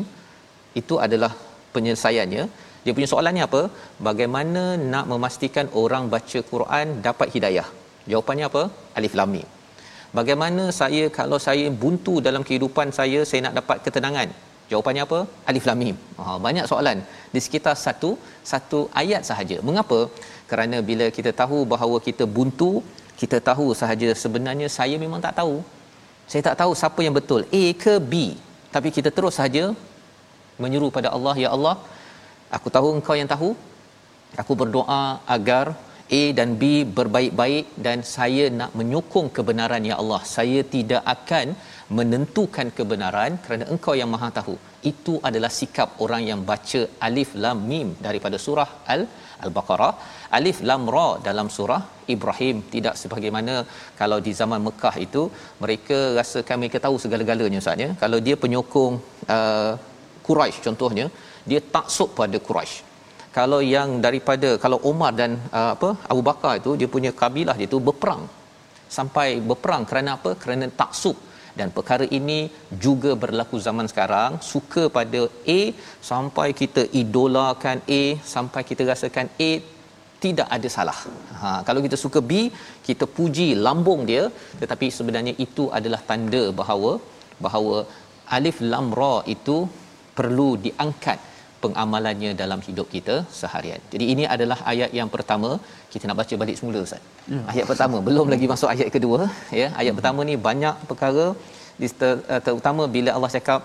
itu 0.81 0.95
adalah 1.05 1.31
penyelesaiannya 1.75 2.43
dia 2.85 2.93
punya 2.97 3.09
soalannya 3.11 3.43
apa? 3.49 3.61
Bagaimana 4.07 4.63
nak 4.93 5.05
memastikan 5.11 5.67
orang 5.81 6.03
baca 6.13 6.39
Quran 6.51 6.87
dapat 7.07 7.27
hidayah? 7.35 7.67
Jawapannya 8.11 8.45
apa? 8.49 8.63
Alif 8.99 9.13
lam 9.19 9.29
mim. 9.35 9.47
Bagaimana 10.17 10.63
saya 10.79 11.05
kalau 11.19 11.37
saya 11.45 11.67
buntu 11.83 12.13
dalam 12.27 12.43
kehidupan 12.47 12.89
saya 12.97 13.21
saya 13.29 13.41
nak 13.45 13.55
dapat 13.59 13.77
ketenangan? 13.85 14.29
Jawapannya 14.71 15.03
apa? 15.07 15.19
Alif 15.49 15.65
lam 15.69 15.79
mim. 15.83 15.95
Ha, 16.19 16.37
banyak 16.45 16.67
soalan 16.71 16.99
di 17.33 17.39
sekitar 17.45 17.75
satu 17.85 18.11
satu 18.51 18.81
ayat 19.01 19.23
sahaja. 19.29 19.57
Mengapa? 19.69 19.99
Kerana 20.51 20.77
bila 20.89 21.07
kita 21.17 21.33
tahu 21.41 21.59
bahawa 21.73 21.97
kita 22.07 22.25
buntu 22.37 22.71
kita 23.21 23.37
tahu 23.49 23.67
sahaja 23.81 24.09
sebenarnya 24.23 24.69
saya 24.77 24.95
memang 25.05 25.21
tak 25.25 25.35
tahu. 25.41 25.57
Saya 26.31 26.41
tak 26.49 26.57
tahu 26.61 26.71
siapa 26.81 27.01
yang 27.05 27.15
betul. 27.17 27.41
A 27.61 27.63
ke 27.83 27.93
B? 28.11 28.13
Tapi 28.75 28.89
kita 28.95 29.09
terus 29.17 29.35
saja 29.41 29.65
menyeru 30.63 30.87
pada 30.97 31.09
Allah 31.15 31.35
ya 31.43 31.49
Allah 31.55 31.75
Aku 32.57 32.69
tahu 32.75 32.89
engkau 32.97 33.15
yang 33.21 33.29
tahu. 33.35 33.49
Aku 34.41 34.53
berdoa 34.61 35.03
agar 35.35 35.65
A 36.19 36.23
dan 36.37 36.49
B 36.61 36.63
berbaik-baik 36.97 37.65
dan 37.85 37.99
saya 38.15 38.43
nak 38.59 38.71
menyokong 38.79 39.29
kebenaran 39.37 39.87
ya 39.89 39.95
Allah. 40.01 40.21
Saya 40.35 40.61
tidak 40.75 41.01
akan 41.15 41.47
menentukan 41.97 42.67
kebenaran 42.77 43.31
kerana 43.43 43.65
engkau 43.73 43.95
yang 43.99 44.09
maha 44.13 44.29
tahu. 44.39 44.55
Itu 44.91 45.13
adalah 45.27 45.51
sikap 45.59 45.89
orang 46.05 46.23
yang 46.29 46.41
baca 46.49 46.81
alif 47.07 47.31
lam 47.43 47.59
mim 47.71 47.87
daripada 48.07 48.37
surah 48.45 48.69
al 48.93 49.01
al-Baqarah. 49.45 49.93
Alif 50.37 50.59
lam 50.69 50.83
ra 50.95 51.07
dalam 51.27 51.49
surah 51.57 51.81
Ibrahim 52.15 52.57
tidak 52.73 52.95
sebagaimana 53.01 53.55
kalau 53.99 54.19
di 54.27 54.31
zaman 54.41 54.61
Mekah 54.67 54.95
itu 55.07 55.23
mereka 55.63 55.97
rasakan 56.19 56.59
mereka 56.63 56.79
tahu 56.85 56.97
segala-galanya 57.03 57.61
Ustaz 57.63 57.85
ya. 57.85 57.89
Kalau 58.03 58.19
dia 58.27 58.37
penyokong 58.43 58.95
uh, 59.37 59.73
Quraisy 60.27 60.61
contohnya 60.67 61.07
dia 61.49 61.61
taksub 61.75 62.09
pada 62.19 62.37
Quraisy. 62.47 62.75
kalau 63.37 63.59
yang 63.75 63.89
daripada 64.05 64.49
kalau 64.63 64.77
Umar 64.91 65.11
dan 65.19 65.31
uh, 65.59 65.71
apa 65.75 65.89
Abu 66.11 66.21
Bakar 66.29 66.53
itu 66.61 66.71
dia 66.79 66.89
punya 66.95 67.11
kabilah 67.21 67.55
dia 67.59 67.69
tu 67.73 67.79
berperang. 67.87 68.23
Sampai 68.97 69.27
berperang 69.49 69.83
kerana 69.89 70.09
apa? 70.17 70.31
Kerana 70.43 70.65
taksub. 70.81 71.17
Dan 71.59 71.67
perkara 71.75 72.05
ini 72.17 72.39
juga 72.85 73.11
berlaku 73.23 73.57
zaman 73.67 73.87
sekarang. 73.91 74.31
Suka 74.51 74.83
pada 74.97 75.21
A 75.57 75.61
sampai 76.09 76.47
kita 76.61 76.83
idolakan 77.01 77.77
A 77.99 78.03
sampai 78.33 78.61
kita 78.69 78.83
rasakan 78.91 79.27
A 79.49 79.51
tidak 80.23 80.47
ada 80.55 80.69
salah. 80.75 80.99
Ha 81.41 81.49
kalau 81.67 81.81
kita 81.85 81.97
suka 82.03 82.19
B 82.29 82.33
kita 82.87 83.07
puji 83.17 83.47
lambung 83.67 84.01
dia. 84.11 84.23
Tetapi 84.61 84.89
sebenarnya 84.97 85.33
itu 85.45 85.65
adalah 85.79 86.01
tanda 86.11 86.43
bahawa 86.59 86.91
bahawa 87.45 87.77
alif 88.37 88.59
lam 88.71 88.87
ra 88.99 89.15
itu 89.35 89.57
perlu 90.17 90.49
diangkat 90.65 91.19
pengamalannya 91.63 92.31
dalam 92.41 92.59
hidup 92.67 92.87
kita 92.95 93.15
seharian. 93.39 93.81
Jadi 93.93 94.05
ini 94.13 94.23
adalah 94.35 94.57
ayat 94.71 94.91
yang 94.99 95.09
pertama. 95.15 95.49
Kita 95.91 96.03
nak 96.09 96.17
baca 96.21 96.35
balik 96.41 96.57
semula 96.59 96.79
Ustaz. 96.87 97.03
Ya. 97.33 97.41
Ayat 97.51 97.65
pertama 97.71 97.97
belum 98.07 98.27
lagi 98.33 98.47
masuk 98.53 98.69
ayat 98.73 98.89
kedua 98.95 99.19
ya. 99.61 99.67
Ayat 99.81 99.91
hmm. 99.91 99.99
pertama 99.99 100.19
ni 100.29 100.35
banyak 100.49 100.75
perkara 100.91 101.25
eh, 101.85 102.41
terutama 102.47 102.83
bila 102.95 103.11
Allah 103.17 103.31
cakap 103.37 103.61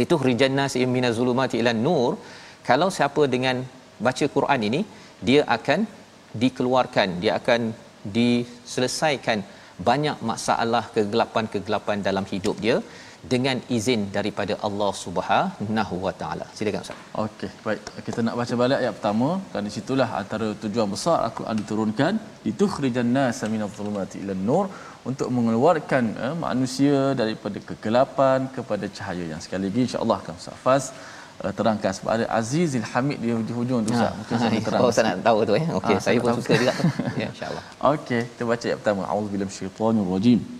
litukhrijan 0.00 0.54
nas 0.58 0.74
minaz 0.96 1.14
zulumati 1.18 1.56
ila 1.62 1.72
nur 1.86 2.10
kalau 2.68 2.88
siapa 2.96 3.22
dengan 3.34 3.56
baca 4.06 4.26
Quran 4.36 4.60
ini 4.68 4.80
dia 5.28 5.40
akan 5.56 5.80
dikeluarkan 6.42 7.08
dia 7.22 7.32
akan 7.40 7.60
diselesaikan 8.16 9.38
banyak 9.88 10.16
masalah 10.30 10.84
kegelapan-kegelapan 10.94 11.98
dalam 12.08 12.24
hidup 12.32 12.56
dia 12.64 12.76
dengan 13.32 13.56
izin 13.76 14.08
daripada 14.16 14.54
Allah 14.66 14.90
Subhanahu 15.04 15.94
Wa 16.04 16.12
Taala. 16.20 16.46
Silakan 16.56 16.84
Ustaz. 16.84 17.00
Okey, 17.24 17.50
baik. 17.64 17.80
Kita 18.06 18.20
nak 18.26 18.36
baca 18.40 18.54
balik 18.62 18.78
ayat 18.82 18.94
pertama 18.96 19.28
di 19.66 19.72
situlah 19.76 20.08
antara 20.20 20.46
tujuan 20.62 20.88
besar 20.94 21.16
Al-Quran 21.26 21.56
diturunkan 21.62 22.12
ditukhrijan 22.46 23.10
nas 23.16 23.40
minadh 23.54 23.74
dhulumati 23.76 24.18
ila 24.24 24.34
nur 24.48 24.64
untuk 25.10 25.28
mengeluarkan 25.36 26.04
eh, 26.24 26.34
manusia 26.46 26.98
daripada 27.20 27.58
kegelapan 27.68 28.48
kepada 28.56 28.84
cahaya 28.96 29.24
yang 29.32 29.40
sekali 29.44 29.64
lagi 29.68 29.80
insya-Allah 29.86 30.16
akan 30.22 30.34
Ustaz 30.40 30.56
Faz 30.64 30.84
uh, 31.44 31.52
terangkan 31.58 31.92
sebab 31.96 32.10
ada 32.16 32.24
Azizil 32.38 32.86
Hamid 32.92 33.18
di 33.48 33.52
hujung 33.58 33.80
tu 33.86 33.92
Ustaz. 33.96 34.12
Mungkin 34.20 34.36
saya 34.42 34.60
terang. 34.68 34.80
Oh, 34.84 34.92
saya 34.96 35.04
nak 35.10 35.24
tahu 35.28 35.38
tu 35.48 35.54
eh. 35.60 35.64
Okey, 35.78 35.96
ha, 35.96 36.00
saya 36.06 36.16
pun 36.24 36.32
suka 36.40 36.52
juga 36.62 36.72
tu. 36.80 36.88
Ya, 37.22 37.28
insya-Allah. 37.32 37.64
Okey, 37.92 38.22
kita 38.32 38.42
baca 38.52 38.64
ayat 38.68 38.78
pertama. 38.80 39.02
Auzubillahi 39.12 39.48
minasyaitonirrajim. 39.48 40.59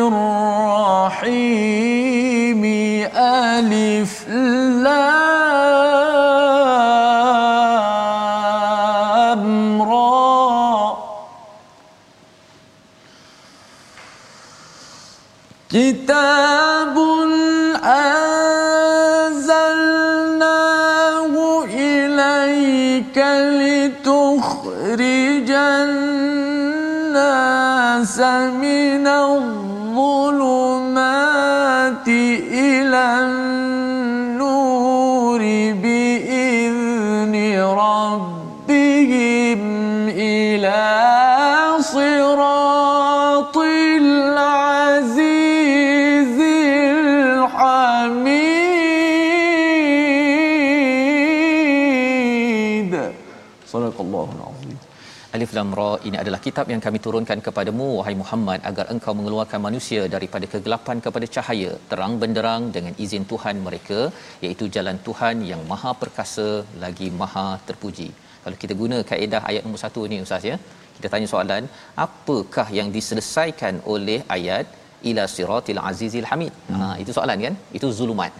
Alazim. 53.73 54.77
Alif 55.35 55.51
Lam 55.57 55.69
Ra 55.79 55.91
ini 56.07 56.17
adalah 56.21 56.39
kitab 56.45 56.65
yang 56.71 56.81
kami 56.85 56.99
turunkan 57.05 57.39
kepadamu 57.45 57.85
wahai 57.97 58.15
Muhammad 58.21 58.59
agar 58.69 58.85
engkau 58.93 59.13
mengeluarkan 59.19 59.61
manusia 59.67 60.01
daripada 60.15 60.45
kegelapan 60.53 60.97
kepada 61.05 61.27
cahaya 61.35 61.71
terang 61.91 62.15
benderang 62.21 62.63
dengan 62.75 62.93
izin 63.05 63.23
Tuhan 63.31 63.63
mereka 63.67 63.99
iaitu 64.45 64.67
jalan 64.75 64.99
Tuhan 65.07 65.45
yang 65.51 65.61
maha 65.71 65.93
perkasa 66.01 66.47
lagi 66.83 67.07
maha 67.21 67.47
terpuji. 67.69 68.09
Kalau 68.43 68.57
kita 68.63 68.75
guna 68.81 68.99
kaedah 69.11 69.41
ayat 69.49 69.63
nombor 69.65 69.81
1 69.87 70.11
ni 70.11 70.19
ustaz 70.27 70.45
ya, 70.51 70.57
kita 70.97 71.07
tanya 71.13 71.27
soalan 71.33 71.63
apakah 72.05 72.67
yang 72.79 72.89
diselesaikan 72.97 73.75
oleh 73.95 74.19
ayat 74.37 74.67
ila 75.09 75.25
siratil 75.35 75.81
azizil 75.89 76.29
hamid. 76.31 76.53
Hmm. 76.69 76.79
Ha 76.81 76.87
itu 77.03 77.11
soalan 77.19 77.39
kan? 77.47 77.55
Itu 77.79 77.89
zulumat 77.99 78.33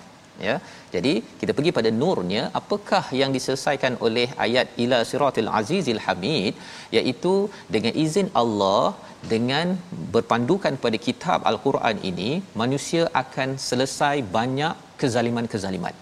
ya. 0.48 0.56
Jadi 0.96 1.14
kita 1.40 1.52
pergi 1.58 1.72
pada 1.78 1.90
nurnya 2.02 2.44
apakah 2.60 3.04
yang 3.22 3.32
diselesaikan 3.38 3.96
oleh 4.08 4.28
ayat 4.46 4.68
ila 4.84 5.00
siratil 5.12 5.50
azizil 5.60 6.02
hamid 6.06 6.54
iaitu 7.00 7.34
dengan 7.76 7.96
izin 8.06 8.30
Allah 8.42 8.86
dengan 9.34 9.68
berpandukan 10.16 10.76
pada 10.86 11.00
kitab 11.08 11.40
al-Quran 11.52 11.98
ini 12.12 12.32
manusia 12.64 13.04
akan 13.24 13.50
selesai 13.70 14.16
banyak 14.38 14.76
kezaliman-kezaliman. 15.02 15.96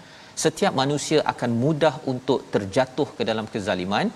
Setiap 0.44 0.74
manusia 0.82 1.18
akan 1.32 1.50
mudah 1.64 1.94
untuk 2.12 2.40
terjatuh 2.54 3.08
ke 3.16 3.22
dalam 3.30 3.48
kezaliman 3.54 4.08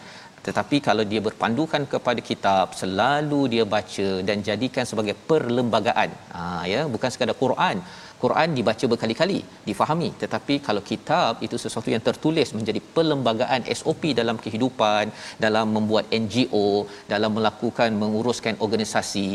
tetapi 0.46 0.76
kalau 0.86 1.04
dia 1.10 1.20
berpandukan 1.26 1.82
kepada 1.92 2.20
kitab 2.30 2.66
selalu 2.80 3.40
dia 3.52 3.64
baca 3.74 4.08
dan 4.28 4.38
jadikan 4.48 4.84
sebagai 4.90 5.14
perlembagaan. 5.28 6.10
Ha 6.36 6.42
ya 6.72 6.80
bukan 6.94 7.12
sekadar 7.14 7.36
Quran 7.44 7.76
Quran 8.24 8.50
dibaca 8.58 8.84
berkali-kali 8.92 9.38
difahami. 9.68 10.10
Tetapi 10.22 10.54
kalau 10.66 10.82
kitab 10.90 11.42
itu 11.46 11.56
sesuatu 11.64 11.88
yang 11.94 12.02
tertulis 12.08 12.50
menjadi 12.58 12.80
perlembagaan 12.96 13.62
SOP 13.78 14.02
dalam 14.20 14.38
kehidupan 14.44 15.12
dalam 15.44 15.66
membuat 15.76 16.06
NGO 16.22 16.68
dalam 17.14 17.32
melakukan 17.38 17.90
menguruskan 18.02 18.56
organisasi 18.66 19.28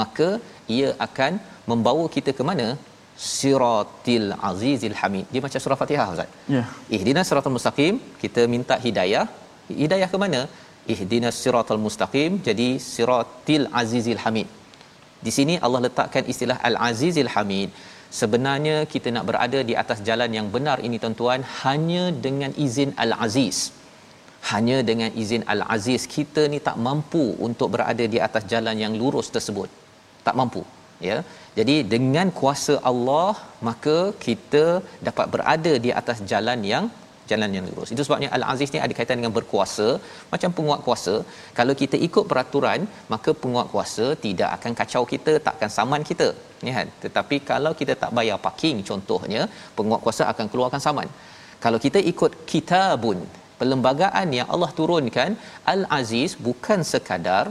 maka 0.00 0.28
ia 0.76 0.90
akan 1.06 1.32
membawa 1.70 2.04
kita 2.16 2.32
ke 2.38 2.44
mana? 2.50 2.68
Siratil 3.32 4.28
azizil 4.48 4.96
hamid. 5.00 5.26
Dia 5.32 5.42
macam 5.44 5.60
surah 5.64 5.78
Fatihah 5.82 6.06
ustaz? 6.14 6.30
Ya. 6.54 6.56
Yeah. 6.56 6.66
ihdinas 6.96 7.26
siratal 7.30 7.54
mustaqim. 7.56 7.94
Kita 8.22 8.42
minta 8.54 8.76
hidayah. 8.86 9.26
Hidayah 9.82 10.08
ke 10.12 10.18
mana? 10.24 10.40
Ihdinas 10.94 11.38
siratal 11.44 11.82
mustaqim. 11.86 12.32
Jadi 12.48 12.68
siratil 12.92 13.66
azizil 13.82 14.22
hamid. 14.24 14.48
Di 15.26 15.32
sini 15.36 15.54
Allah 15.66 15.80
letakkan 15.86 16.24
istilah 16.32 16.58
al 16.68 16.76
azizil 16.88 17.30
hamid 17.34 17.70
sebenarnya 18.20 18.76
kita 18.92 19.08
nak 19.16 19.24
berada 19.30 19.60
di 19.70 19.74
atas 19.82 19.98
jalan 20.08 20.30
yang 20.38 20.48
benar 20.54 20.78
ini 20.86 20.96
tuan-tuan 21.02 21.42
hanya 21.62 22.04
dengan 22.26 22.52
izin 22.66 22.92
al-aziz. 23.04 23.58
Hanya 24.50 24.78
dengan 24.88 25.10
izin 25.22 25.42
al-aziz 25.54 26.02
kita 26.16 26.42
ni 26.52 26.58
tak 26.68 26.76
mampu 26.86 27.24
untuk 27.46 27.68
berada 27.74 28.04
di 28.14 28.18
atas 28.26 28.44
jalan 28.52 28.76
yang 28.84 28.94
lurus 29.00 29.28
tersebut. 29.36 29.70
Tak 30.26 30.36
mampu 30.40 30.62
ya. 31.08 31.18
Jadi 31.58 31.76
dengan 31.94 32.28
kuasa 32.38 32.74
Allah 32.90 33.32
maka 33.68 33.98
kita 34.26 34.64
dapat 35.08 35.26
berada 35.34 35.72
di 35.84 35.90
atas 36.00 36.18
jalan 36.30 36.60
yang 36.72 36.86
jalan 37.30 37.50
yang 37.56 37.64
lurus. 37.68 37.90
Itu 37.94 38.02
sebabnya 38.06 38.28
Al-Aziz 38.36 38.70
ni 38.74 38.80
ada 38.84 38.94
kaitan 38.98 39.18
dengan 39.20 39.34
berkuasa, 39.38 39.88
macam 40.32 40.50
penguat 40.58 40.80
kuasa. 40.86 41.14
Kalau 41.58 41.74
kita 41.82 41.96
ikut 42.08 42.24
peraturan, 42.30 42.80
maka 43.14 43.30
penguat 43.42 43.68
kuasa 43.72 44.06
tidak 44.26 44.50
akan 44.56 44.74
kacau 44.80 45.02
kita, 45.12 45.32
tak 45.46 45.54
akan 45.58 45.70
saman 45.78 46.04
kita. 46.10 46.28
Ya 46.68 46.72
kan? 46.78 46.88
Tetapi 47.04 47.38
kalau 47.50 47.72
kita 47.80 47.94
tak 48.02 48.12
bayar 48.18 48.38
parking 48.46 48.78
contohnya, 48.90 49.42
penguat 49.78 50.02
kuasa 50.06 50.24
akan 50.32 50.48
keluarkan 50.52 50.82
saman. 50.88 51.08
Kalau 51.64 51.80
kita 51.86 52.00
ikut 52.12 52.32
kitabun, 52.52 53.20
perlembagaan 53.60 54.28
yang 54.38 54.48
Allah 54.54 54.70
turunkan, 54.80 55.32
Al-Aziz 55.74 56.32
bukan 56.48 56.80
sekadar 56.92 57.44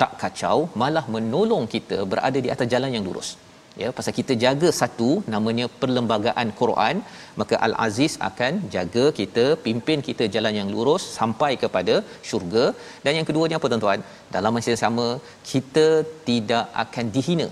tak 0.00 0.12
kacau, 0.22 0.56
malah 0.80 1.04
menolong 1.14 1.64
kita 1.74 1.98
berada 2.12 2.38
di 2.44 2.50
atas 2.54 2.66
jalan 2.74 2.92
yang 2.96 3.06
lurus 3.08 3.30
ya 3.82 3.88
pasal 3.98 4.12
kita 4.18 4.32
jaga 4.44 4.68
satu 4.80 5.10
namanya 5.34 5.66
perlembagaan 5.80 6.48
Quran 6.60 6.96
maka 7.40 7.56
Al 7.66 7.74
Aziz 7.86 8.12
akan 8.28 8.52
jaga 8.74 9.04
kita 9.20 9.44
pimpin 9.64 10.00
kita 10.08 10.26
jalan 10.34 10.54
yang 10.60 10.68
lurus 10.74 11.04
sampai 11.18 11.52
kepada 11.62 11.94
syurga. 12.28 12.64
Dan 13.04 13.12
yang 13.18 13.26
keduanya 13.28 13.56
apa 13.60 13.70
tuan-tuan? 13.72 14.02
Dalam 14.36 14.52
masa 14.56 14.70
yang 14.72 14.82
sama 14.86 15.06
kita 15.52 15.86
tidak 16.28 16.64
akan 16.84 17.06
dihina. 17.16 17.48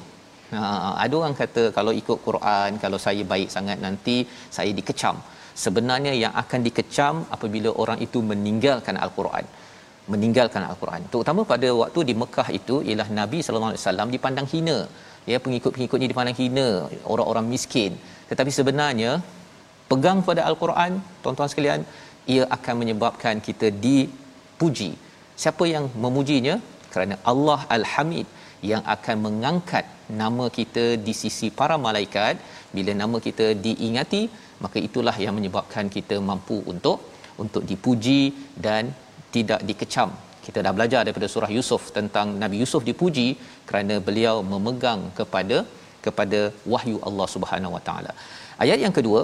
Ha 0.55 0.63
ada 1.05 1.15
orang 1.21 1.37
kata 1.43 1.63
kalau 1.79 1.93
ikut 2.01 2.19
Quran 2.27 2.71
kalau 2.85 2.99
saya 3.07 3.23
baik 3.33 3.49
sangat 3.57 3.79
nanti 3.87 4.17
saya 4.59 4.73
dikecam. 4.81 5.17
Sebenarnya 5.65 6.13
yang 6.23 6.35
akan 6.43 6.61
dikecam 6.67 7.15
apabila 7.37 7.71
orang 7.83 7.99
itu 8.07 8.19
meninggalkan 8.31 8.97
al-Quran. 9.05 9.45
Meninggalkan 10.13 10.63
al-Quran. 10.71 11.03
Terutama 11.13 11.43
pada 11.53 11.69
waktu 11.83 12.01
di 12.09 12.15
Mekah 12.23 12.49
itu 12.59 12.77
ialah 12.89 13.09
Nabi 13.21 13.39
sallallahu 13.45 13.73
alaihi 13.73 13.85
wasallam 13.85 14.11
dipandang 14.15 14.49
hina. 14.53 14.79
Ya 15.31 15.39
pengikut-pengikutnya 15.45 16.09
dipandang 16.13 16.39
hina, 16.41 16.69
orang-orang 17.13 17.47
miskin. 17.53 17.93
Tetapi 18.31 18.51
sebenarnya 18.59 19.13
pegang 19.91 20.21
pada 20.29 20.43
al-Quran, 20.51 21.03
tuan-tuan 21.23 21.51
sekalian, 21.53 21.81
ia 22.35 22.45
akan 22.57 22.75
menyebabkan 22.83 23.43
kita 23.49 23.69
dipuji. 23.87 24.91
Siapa 25.43 25.65
yang 25.75 25.87
memujinya? 26.05 26.57
Kerana 26.93 27.15
Allah 27.31 27.61
Al-Hamid 27.77 28.27
yang 28.71 28.83
akan 28.95 29.17
mengangkat 29.27 29.85
nama 30.23 30.47
kita 30.59 30.85
di 31.07 31.13
sisi 31.23 31.49
para 31.59 31.77
malaikat 31.87 32.35
bila 32.77 32.93
nama 33.03 33.17
kita 33.27 33.47
diingati 33.67 34.23
maka 34.65 34.79
itulah 34.87 35.17
yang 35.25 35.35
menyebabkan 35.39 35.87
kita 35.97 36.17
mampu 36.31 36.57
untuk 36.73 36.99
untuk 37.45 37.63
dipuji 37.71 38.23
dan 38.67 38.95
tidak 39.35 39.61
dikecam 39.69 40.11
kita 40.47 40.59
dah 40.67 40.73
belajar 40.77 41.01
daripada 41.07 41.29
surah 41.35 41.51
Yusuf 41.57 41.83
tentang 41.97 42.29
Nabi 42.43 42.57
Yusuf 42.63 42.83
dipuji 42.91 43.29
kerana 43.69 43.97
beliau 44.09 44.37
memegang 44.53 45.03
kepada 45.19 45.59
kepada 46.07 46.41
wahyu 46.73 46.97
Allah 47.09 47.27
Subhanahu 47.35 47.75
Wa 47.77 47.83
Taala. 47.89 48.13
Ayat 48.65 48.79
yang 48.85 48.95
kedua 48.99 49.21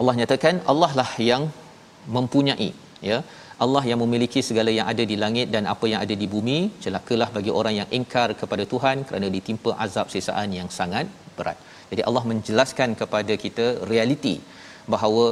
Allah 0.00 0.14
nyatakan 0.20 0.54
Allah 0.72 0.90
lah 1.00 1.10
yang 1.30 1.42
mempunyai 2.16 2.70
ya 3.10 3.18
Allah 3.64 3.82
yang 3.90 3.98
memiliki 4.02 4.40
segala 4.48 4.70
yang 4.78 4.86
ada 4.92 5.04
di 5.10 5.16
langit 5.24 5.48
dan 5.54 5.64
apa 5.72 5.86
yang 5.90 6.00
ada 6.04 6.14
di 6.22 6.26
bumi 6.34 6.58
celakalah 6.84 7.28
bagi 7.36 7.52
orang 7.60 7.74
yang 7.80 7.88
ingkar 7.98 8.28
kepada 8.40 8.64
Tuhan 8.72 9.06
kerana 9.08 9.28
ditimpa 9.36 9.72
azab 9.84 10.08
sisaan 10.14 10.50
yang 10.58 10.68
sangat 10.78 11.06
berat. 11.36 11.58
Jadi 11.90 12.02
Allah 12.08 12.24
menjelaskan 12.30 12.90
kepada 13.00 13.34
kita 13.44 13.66
realiti 13.90 14.36
bahawa 14.94 15.24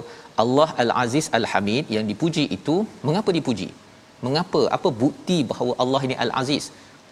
Allah 0.42 0.68
Al-Aziz 0.82 1.26
Al-Hamid 1.38 1.86
yang 1.96 2.06
dipuji 2.10 2.44
itu 2.56 2.76
mengapa 3.08 3.30
dipuji? 3.38 3.68
Mengapa? 4.26 4.60
Apa 4.76 4.88
bukti 5.02 5.36
bahawa 5.50 5.72
Allah 5.82 6.00
ini 6.06 6.16
Al-Aziz? 6.24 6.64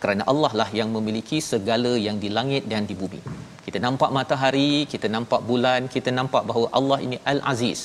Kerana 0.02 0.22
Allah 0.32 0.50
lah 0.58 0.66
yang 0.78 0.90
memiliki 0.96 1.38
segala 1.52 1.92
yang 2.06 2.16
di 2.22 2.28
langit 2.36 2.62
dan 2.72 2.82
di 2.90 2.94
bumi. 3.00 3.20
Kita 3.66 3.78
nampak 3.86 4.10
matahari, 4.16 4.72
kita 4.92 5.08
nampak 5.14 5.40
bulan, 5.48 5.90
kita 5.94 6.10
nampak 6.18 6.42
bahawa 6.48 6.68
Allah 6.78 6.98
ini 7.06 7.16
Al-Aziz. 7.32 7.80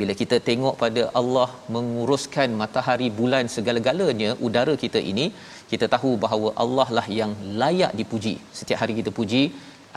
Bila 0.00 0.12
kita 0.20 0.36
tengok 0.48 0.74
pada 0.82 1.02
Allah 1.20 1.48
menguruskan 1.74 2.48
matahari, 2.62 3.08
bulan, 3.20 3.52
segala-galanya 3.56 4.30
udara 4.46 4.74
kita 4.84 5.00
ini, 5.12 5.26
kita 5.72 5.86
tahu 5.94 6.12
bahawa 6.24 6.50
Allah 6.64 6.88
lah 6.98 7.06
yang 7.20 7.32
layak 7.62 7.92
dipuji. 8.00 8.34
Setiap 8.60 8.80
hari 8.82 8.96
kita 9.00 9.12
puji, 9.18 9.42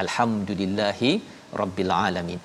Alhamdulillahi 0.04 1.12
Rabbil 1.62 1.94
Alamin. 2.08 2.40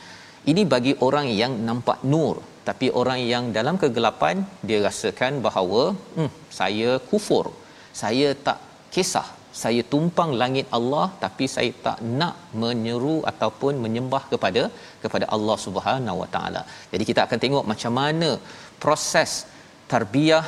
Ini 0.50 0.62
bagi 0.74 0.94
orang 1.08 1.26
yang 1.42 1.54
nampak 1.68 2.00
nur, 2.12 2.36
tapi 2.68 2.86
orang 3.00 3.20
yang 3.32 3.44
dalam 3.56 3.76
kegelapan 3.82 4.36
dia 4.68 4.78
rasakan 4.86 5.34
bahawa 5.46 5.82
hmm, 6.16 6.30
saya 6.58 6.90
kufur. 7.10 7.46
Saya 8.02 8.28
tak 8.46 8.60
kisah. 8.94 9.28
Saya 9.62 9.82
tumpang 9.92 10.30
langit 10.40 10.66
Allah 10.76 11.06
tapi 11.22 11.44
saya 11.54 11.70
tak 11.86 11.98
nak 12.18 12.34
menyeru 12.62 13.16
ataupun 13.30 13.74
menyembah 13.84 14.22
kepada 14.32 14.62
kepada 15.02 15.26
Allah 15.36 15.56
Subhanahu 15.66 16.20
Wa 16.22 16.28
Taala. 16.34 16.62
Jadi 16.92 17.04
kita 17.10 17.20
akan 17.26 17.38
tengok 17.44 17.64
macam 17.72 17.92
mana 18.00 18.30
proses 18.84 19.32
tarbiyah 19.92 20.46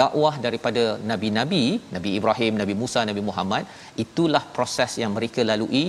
dakwah 0.00 0.34
daripada 0.46 0.82
nabi-nabi, 1.10 1.64
Nabi 1.96 2.10
Ibrahim, 2.18 2.52
Nabi 2.62 2.74
Musa, 2.82 3.00
Nabi 3.10 3.22
Muhammad, 3.28 3.64
itulah 4.04 4.44
proses 4.56 4.92
yang 5.02 5.12
mereka 5.16 5.42
lalui 5.50 5.86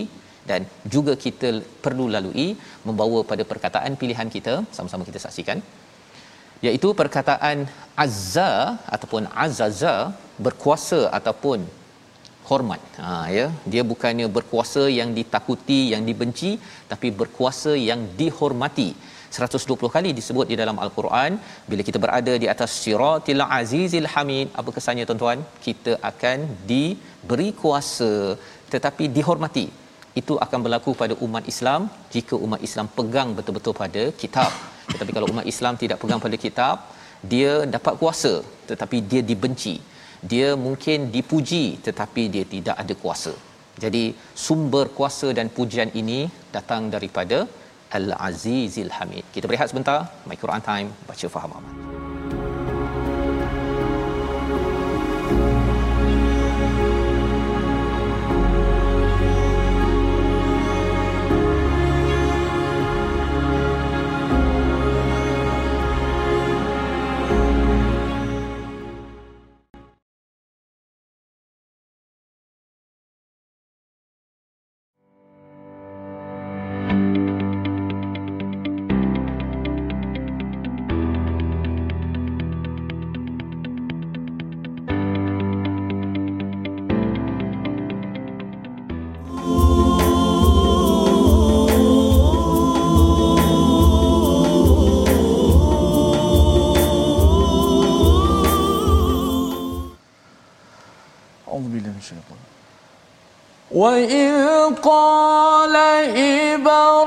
dan 0.50 0.62
juga 0.96 1.14
kita 1.26 1.50
perlu 1.86 2.06
lalui 2.16 2.48
membawa 2.88 3.20
pada 3.32 3.44
perkataan 3.52 3.94
pilihan 4.02 4.30
kita 4.36 4.56
sama-sama 4.78 5.08
kita 5.10 5.22
saksikan 5.26 5.60
iaitu 6.68 6.90
perkataan 7.00 7.58
azza 8.06 8.52
ataupun 8.96 9.24
azaza 9.46 9.96
berkuasa 10.46 11.00
ataupun 11.18 11.60
hormat. 12.50 12.82
Ha 13.04 13.10
ya 13.38 13.46
dia 13.72 13.84
bukannya 13.92 14.28
berkuasa 14.38 14.84
yang 15.00 15.10
ditakuti 15.18 15.82
yang 15.94 16.04
dibenci 16.10 16.52
tapi 16.94 17.10
berkuasa 17.22 17.74
yang 17.90 18.04
dihormati. 18.22 18.90
120 19.36 19.96
kali 19.96 20.10
disebut 20.18 20.46
di 20.52 20.56
dalam 20.60 20.78
al-Quran 20.84 21.32
bila 21.70 21.82
kita 21.88 22.00
berada 22.04 22.34
di 22.42 22.48
atas 22.54 22.72
siratil 22.82 23.44
azizil 23.60 24.10
hamid 24.16 24.48
apa 24.60 24.70
kesannya 24.76 25.06
tuan-tuan? 25.10 25.40
Kita 25.68 25.94
akan 26.12 26.40
diberi 26.72 27.50
kuasa 27.62 28.12
tetapi 28.74 29.06
dihormati 29.18 29.66
itu 30.22 30.34
akan 30.46 30.60
berlaku 30.66 30.92
pada 31.02 31.14
umat 31.26 31.46
Islam 31.54 31.82
jika 32.16 32.36
umat 32.46 32.62
Islam 32.68 32.88
pegang 32.98 33.30
betul-betul 33.38 33.74
pada 33.84 34.04
kitab 34.22 34.52
tetapi 34.92 35.12
kalau 35.16 35.28
umat 35.34 35.48
Islam 35.54 35.74
tidak 35.84 35.98
pegang 36.04 36.22
pada 36.26 36.38
kitab 36.46 36.76
dia 37.34 37.54
dapat 37.76 37.96
kuasa 38.02 38.34
tetapi 38.70 38.98
dia 39.12 39.22
dibenci 39.32 39.76
dia 40.32 40.50
mungkin 40.66 41.10
dipuji 41.16 41.66
tetapi 41.88 42.24
dia 42.36 42.46
tidak 42.54 42.76
ada 42.84 42.94
kuasa 43.04 43.34
jadi 43.84 44.04
sumber 44.46 44.86
kuasa 44.98 45.28
dan 45.38 45.50
pujian 45.58 45.92
ini 46.02 46.20
datang 46.56 46.94
daripada 46.96 47.40
Al-Azizil 47.98 48.92
Hamid. 48.98 49.26
Kita 49.34 49.46
berehat 49.50 49.70
sebentar. 49.72 50.00
My 50.30 50.38
Quran 50.44 50.62
Time. 50.70 50.90
Baca 51.10 51.28
faham 51.36 51.52
aman. 51.58 51.74
وإذ 103.83 104.75
قال 104.83 105.77
إبراهيم 106.17 107.02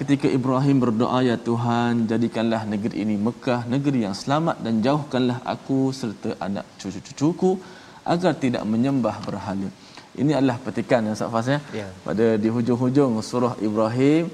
ketika 0.00 0.28
Ibrahim 0.38 0.76
berdoa 0.84 1.18
ya 1.30 1.36
Tuhan 1.48 1.92
jadikanlah 2.10 2.62
negeri 2.72 2.96
ini 3.04 3.16
Mekah 3.26 3.60
negeri 3.74 3.98
yang 4.06 4.16
selamat 4.22 4.56
dan 4.64 4.74
jauhkanlah 4.86 5.38
aku 5.54 5.78
serta 6.00 6.30
anak 6.46 6.66
cucu-cucuku 6.80 7.50
agar 8.14 8.32
tidak 8.44 8.64
menyembah 8.72 9.16
berhala. 9.26 9.68
Ini 10.22 10.32
adalah 10.38 10.56
petikan 10.66 11.08
Ustaz 11.12 11.30
Fas 11.34 11.48
ya. 11.52 11.58
Ya. 11.80 11.88
Pada 12.06 12.26
di 12.42 12.48
hujung-hujung 12.56 13.12
surah 13.30 13.54
Ibrahim 13.68 14.24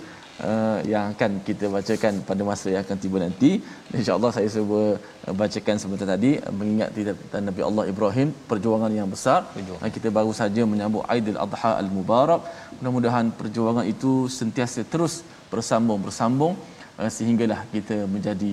uh, 0.49 0.79
yang 0.93 1.05
akan 1.13 1.33
kita 1.49 1.67
bacakan 1.75 2.23
pada 2.29 2.43
masa 2.51 2.67
yang 2.75 2.83
akan 2.87 2.99
tiba 3.05 3.19
nanti. 3.25 3.51
InsyaAllah 3.99 4.31
saya 4.37 4.49
cuba 4.55 4.81
uh, 5.27 5.35
bacakan 5.41 5.77
sebentar 5.83 6.07
tadi 6.15 6.31
uh, 6.39 6.55
mengingat 6.61 6.91
tentang 6.95 7.45
Nabi 7.49 7.63
Allah 7.69 7.85
Ibrahim 7.93 8.29
perjuangan 8.51 8.93
yang 9.01 9.11
besar. 9.15 9.41
Dan 9.83 9.91
kita 9.97 10.09
baru 10.19 10.33
saja 10.41 10.63
menyambut 10.73 11.05
Aidil 11.15 11.41
Adha 11.47 11.73
Al-Mubarak. 11.83 12.43
Mudah-mudahan 12.79 13.27
perjuangan 13.41 13.87
itu 13.95 14.13
sentiasa 14.41 14.83
terus 14.95 15.17
bersambung-bersambung 15.53 16.55
uh, 17.01 17.11
sehinggalah 17.17 17.61
kita 17.75 17.97
menjadi 18.15 18.53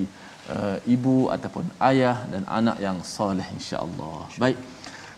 uh, 0.56 0.78
ibu 0.96 1.16
ataupun 1.36 1.66
ayah 1.90 2.18
dan 2.34 2.44
anak 2.60 2.78
yang 2.86 2.98
soleh 3.16 3.48
insya-Allah. 3.58 4.20
Baik. 4.44 4.58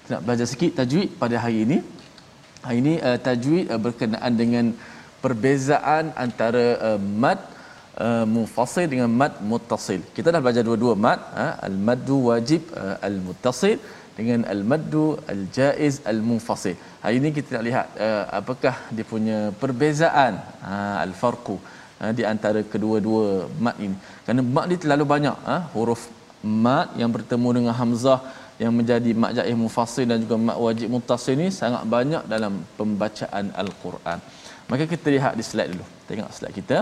Kita 0.01 0.09
nak 0.15 0.23
belajar 0.27 0.47
sikit 0.53 0.71
tajwid 0.79 1.09
pada 1.21 1.35
hari 1.43 1.57
ini. 1.65 1.77
Hari 2.65 2.77
ini 2.83 2.93
uh, 3.07 3.17
tajwid 3.27 3.65
uh, 3.73 3.81
berkenaan 3.85 4.33
dengan 4.43 4.65
perbezaan 5.23 6.05
antara 6.25 6.65
uh, 6.89 6.99
mad 7.23 7.39
uh, 8.05 8.25
munfasil 8.33 8.85
dengan 8.93 9.09
mad 9.21 9.33
muttasil. 9.51 10.01
Kita 10.17 10.27
dah 10.33 10.41
belajar 10.43 10.63
dua-dua 10.67 10.93
mad, 11.05 11.19
ha? 11.39 11.47
al-maddu 11.67 12.17
wajib 12.31 12.61
uh, 12.81 12.95
al-muttasil 13.07 13.77
dengan 14.21 14.41
al-maddu 14.53 15.05
al-jaiz 15.33 15.95
al-munfasil. 16.11 16.75
Hari 17.03 17.15
ini 17.21 17.29
kita 17.37 17.49
nak 17.55 17.65
lihat 17.69 17.87
uh, 18.07 18.23
apakah 18.39 18.75
dia 18.95 19.05
punya 19.13 19.39
perbezaan 19.61 20.33
uh, 20.71 20.97
al-farqu 21.05 21.55
uh, 22.01 22.11
di 22.17 22.23
antara 22.33 22.61
kedua-dua 22.73 23.25
mad 23.65 23.77
ini. 23.85 23.97
Kerana 24.25 24.41
mad 24.55 24.67
ni 24.71 24.77
terlalu 24.83 25.05
banyak 25.13 25.37
uh, 25.53 25.63
huruf 25.75 26.03
mad 26.65 26.89
yang 27.01 27.11
bertemu 27.15 27.49
dengan 27.57 27.73
hamzah 27.81 28.19
yang 28.63 28.73
menjadi 28.79 29.11
mak 29.21 29.31
jaih 29.37 29.55
mufassir 29.63 30.05
dan 30.09 30.17
juga 30.23 30.35
mak 30.47 30.57
wajib 30.65 30.87
muttasil 30.95 31.35
ni 31.41 31.47
sangat 31.61 31.83
banyak 31.95 32.23
dalam 32.33 32.53
pembacaan 32.79 33.45
al-Quran. 33.63 34.19
Maka 34.71 34.83
kita 34.93 35.07
lihat 35.15 35.33
di 35.39 35.43
slide 35.49 35.71
dulu. 35.73 35.85
Tengok 36.09 36.29
slide 36.37 36.55
kita. 36.59 36.77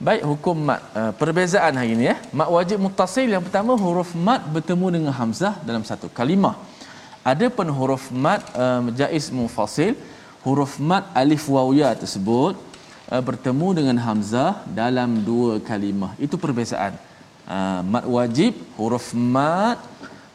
Baik 0.00 0.22
hukum 0.24 0.56
mat 0.68 0.80
uh, 0.96 1.12
perbezaan 1.20 1.76
hari 1.76 1.92
ini 1.96 2.04
ya. 2.10 2.16
Mat 2.32 2.48
wajib 2.48 2.78
muttasil 2.80 3.28
yang 3.28 3.44
pertama 3.44 3.76
huruf 3.76 4.10
mat 4.16 4.42
bertemu 4.54 4.86
dengan 4.96 5.12
hamzah 5.12 5.54
dalam 5.68 5.84
satu 5.84 6.08
kalimah. 6.08 6.56
Adapun 7.22 7.68
huruf 7.70 8.08
mat 8.10 8.42
uh, 8.56 8.82
jaiz 9.00 9.28
mufasil 9.30 9.94
huruf 10.42 10.72
mat 10.82 11.06
alif 11.14 11.46
waw 11.46 11.70
ya 11.70 11.94
tersebut 11.94 12.58
uh, 13.12 13.22
bertemu 13.28 13.68
dengan 13.78 13.96
hamzah 14.06 14.64
dalam 14.80 15.22
dua 15.28 15.62
kalimah. 15.62 16.12
Itu 16.18 16.34
perbezaan. 16.34 16.98
Uh, 17.46 17.80
mat 17.92 18.04
wajib 18.06 18.54
huruf 18.78 19.14
mat 19.14 19.78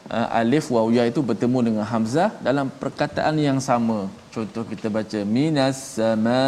uh, 0.08 0.38
alif 0.40 0.72
waw 0.72 0.88
ya 0.88 1.04
itu 1.08 1.20
bertemu 1.20 1.58
dengan 1.72 1.84
hamzah 1.84 2.32
dalam 2.40 2.72
perkataan 2.72 3.36
yang 3.36 3.60
sama. 3.60 4.08
Contoh 4.32 4.64
kita 4.64 4.88
baca 4.88 5.20
minas 5.28 6.00
sama. 6.00 6.44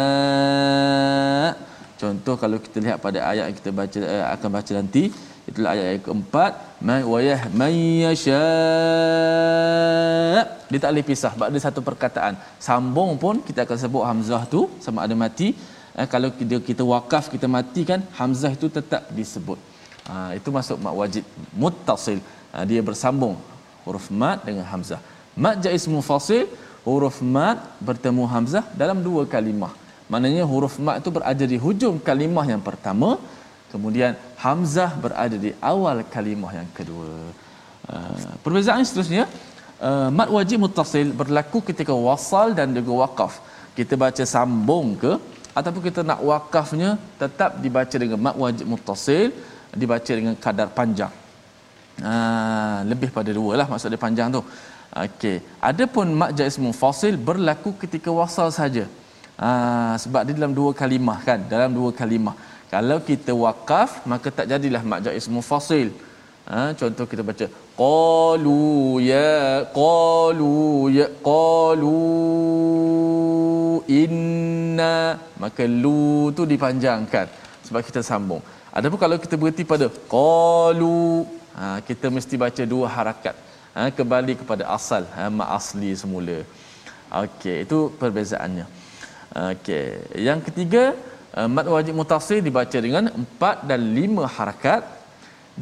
Contoh 2.01 2.35
kalau 2.43 2.57
kita 2.65 2.77
lihat 2.85 2.97
pada 3.05 3.19
ayat 3.31 3.45
yang 3.49 3.57
kita 3.61 3.71
baca 3.79 3.99
uh, 4.13 4.25
akan 4.33 4.49
baca 4.57 4.71
nanti 4.79 5.03
itulah 5.49 5.69
ayat 5.73 5.85
yang 5.93 6.03
keempat. 6.07 6.51
May 6.87 7.01
wayah 7.11 7.41
mayyasha 7.59 8.45
dia 10.71 10.79
tak 10.83 10.89
boleh 10.91 11.05
pisah 11.09 11.31
sebab 11.35 11.45
ada 11.51 11.59
satu 11.65 11.79
perkataan. 11.89 12.33
Sambung 12.67 13.11
pun 13.23 13.35
kita 13.47 13.59
akan 13.65 13.77
sebut 13.83 14.03
hamzah 14.09 14.41
tu 14.53 14.61
sama 14.85 15.05
ada 15.05 15.15
mati. 15.23 15.53
Eh, 15.99 16.07
kalau 16.13 16.29
kita 16.39 16.57
kita 16.69 16.83
wakaf 16.93 17.29
kita 17.33 17.45
mati 17.57 17.81
kan 17.91 18.01
hamzah 18.19 18.51
itu 18.57 18.67
tetap 18.77 19.05
disebut. 19.19 19.59
Ha, 20.09 20.15
itu 20.39 20.49
masuk 20.57 20.77
mak 20.85 20.95
wajib 21.01 21.23
muttasil. 21.61 22.17
Ha, 22.53 22.65
dia 22.69 22.81
bersambung 22.89 23.35
huruf 23.85 24.07
mat 24.21 24.41
dengan 24.47 24.65
hamzah. 24.71 25.01
Mat 25.43 25.61
jaiz 25.65 25.85
mufasil 25.95 26.49
huruf 26.87 27.19
mat 27.35 27.61
bertemu 27.89 28.25
hamzah 28.33 28.65
dalam 28.81 28.97
dua 29.05 29.23
kalimah 29.35 29.73
maknanya 30.11 30.43
huruf 30.51 30.75
mat 30.85 30.95
itu 31.01 31.09
berada 31.17 31.45
di 31.53 31.57
hujung 31.65 31.95
kalimah 32.07 32.45
yang 32.53 32.63
pertama 32.69 33.09
kemudian 33.73 34.11
hamzah 34.43 34.91
berada 35.03 35.37
di 35.45 35.51
awal 35.71 35.97
kalimah 36.15 36.51
yang 36.59 36.69
kedua. 36.77 37.11
Uh, 37.91 38.33
perbezaan 38.43 38.83
seterusnya 38.87 39.23
uh, 39.87 40.09
wajib 40.37 40.57
muttasil 40.63 41.07
berlaku 41.21 41.59
ketika 41.69 41.93
wasal 42.07 42.47
dan 42.57 42.75
juga 42.77 42.91
waqaf 43.03 43.33
kita 43.79 43.95
baca 44.03 44.23
sambung 44.35 44.87
ke 45.01 45.13
ataupun 45.59 45.81
kita 45.87 46.01
nak 46.09 46.19
wakafnya 46.29 46.89
tetap 47.21 47.51
dibaca 47.63 47.95
dengan 48.03 48.19
mat 48.25 48.35
wajib 48.43 48.65
muttasil 48.73 49.27
dibaca 49.81 50.11
dengan 50.19 50.35
kadar 50.45 50.67
panjang. 50.77 51.13
Uh, 52.11 52.77
lebih 52.91 53.09
pada 53.17 53.31
dua 53.39 53.53
lah 53.59 53.67
maksud 53.71 53.89
dia 53.93 54.01
panjang 54.07 54.27
tu. 54.35 54.41
Okey 55.05 55.37
adapun 55.69 56.07
mat 56.21 56.31
jaiz 56.39 56.55
mufasil 56.65 57.15
berlaku 57.29 57.71
ketika 57.83 58.09
wasal 58.19 58.49
saja 58.59 58.85
uh, 59.47 59.93
sebab 60.03 60.21
dia 60.25 60.33
dalam 60.39 60.53
dua 60.59 60.71
kalimah 60.81 61.19
kan? 61.27 61.39
Dalam 61.53 61.71
dua 61.79 61.89
kalimah. 62.01 62.35
Kalau 62.73 62.97
kita 63.09 63.31
wakaf 63.43 63.91
maka 64.11 64.27
tak 64.37 64.45
jadilah 64.51 64.81
mat 64.89 64.99
jaiz 65.05 65.25
mufasil 65.35 65.87
ha, 66.51 66.59
contoh 66.79 67.05
kita 67.11 67.23
baca 67.29 67.45
qalu 67.81 68.63
ya 69.11 69.33
qalu 69.79 70.55
ya 70.97 71.07
qalu 71.29 71.99
inna. 74.01 74.95
Maka 75.43 75.63
lu 75.83 76.31
tu 76.37 76.43
dipanjangkan 76.53 77.27
sebab 77.67 77.81
kita 77.89 78.01
sambung. 78.09 78.41
Adapun 78.79 78.99
kalau 79.03 79.17
kita 79.23 79.35
berhenti 79.41 79.63
pada 79.73 79.87
qalu 80.15 81.27
ha, 81.59 81.83
kita 81.89 82.07
mesti 82.17 82.35
baca 82.45 82.63
dua 82.73 82.87
harakat. 82.97 83.35
Ha, 83.75 83.81
kembali 83.97 84.33
kepada 84.39 84.63
asal 84.77 85.03
ha, 85.15 85.27
mak 85.39 85.49
asli 85.59 85.91
semula. 86.03 86.39
Okey 87.23 87.57
itu 87.67 87.77
perbezaannya 87.99 88.65
okey. 89.31 89.87
Yang 90.27 90.39
ketiga 90.47 90.83
uh, 91.37 91.49
mad 91.55 91.67
wajib 91.75 91.93
mutasil 91.99 92.39
dibaca 92.47 92.77
dengan 92.87 93.05
empat 93.21 93.63
dan 93.69 93.81
lima 93.99 94.25
harakat. 94.37 94.83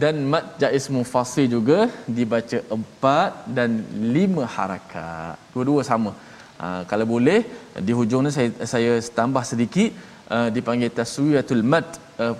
Dan 0.02 0.16
mad 0.32 0.46
jaiz 0.62 0.86
mufasil 0.96 1.50
juga 1.50 1.90
dibaca 2.18 2.58
empat 2.76 3.50
dan 3.58 3.82
lima 4.16 4.44
harakat. 4.56 5.36
Dua-dua 5.54 5.82
sama. 5.82 6.14
Uh, 6.60 6.82
kalau 6.92 7.06
boleh 7.14 7.42
di 7.88 7.92
hujung 7.98 8.24
ni 8.26 8.32
saya 8.36 8.52
saya 8.74 8.92
tambah 9.20 9.44
sedikit 9.52 9.90
uh, 10.36 10.48
dipanggil 10.56 10.94
taswiyatul 11.00 11.64
mad 11.72 11.88
uh, 12.22 12.36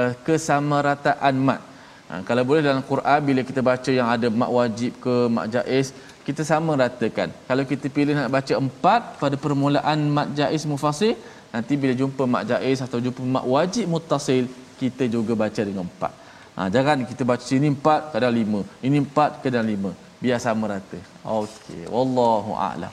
uh, 0.00 0.12
kesamarataan 0.26 1.34
mad. 1.48 1.60
Uh, 2.08 2.22
kalau 2.28 2.42
boleh 2.48 2.62
dalam 2.68 2.82
Quran 2.90 3.20
bila 3.28 3.40
kita 3.48 3.60
baca 3.70 3.90
yang 3.98 4.08
ada 4.14 4.28
mak 4.42 4.50
wajib 4.58 4.92
ke 5.04 5.14
mak 5.36 5.46
jaiz 5.54 5.92
kita 6.28 6.42
sama 6.52 6.72
ratakan. 6.82 7.28
Kalau 7.48 7.64
kita 7.70 7.86
pilih 7.96 8.14
nak 8.18 8.28
baca 8.36 8.54
empat 8.64 9.00
pada 9.20 9.36
permulaan 9.44 9.98
mak 10.16 10.28
jaiz 10.38 10.62
mufasil 10.70 11.14
nanti 11.54 11.72
bila 11.82 11.94
jumpa 12.00 12.22
mak 12.34 12.44
jaiz 12.50 12.78
atau 12.86 12.98
jumpa 13.04 13.22
mak 13.34 13.44
wajib 13.54 13.86
muttasil 13.94 14.44
kita 14.80 15.04
juga 15.14 15.32
baca 15.42 15.60
dengan 15.68 15.84
empat. 15.88 16.12
Ha, 16.56 16.60
jangan 16.74 17.06
kita 17.10 17.22
baca 17.30 17.44
sini 17.50 17.68
empat 17.76 18.12
kadang 18.12 18.34
lima. 18.40 18.60
Ini 18.86 18.96
empat 19.04 19.40
kadang 19.44 19.64
lima. 19.72 19.90
Biar 20.22 20.38
sama 20.46 20.68
rata. 20.72 21.00
Okey 21.40 21.82
wallahu 21.94 22.52
a'lam. 22.68 22.92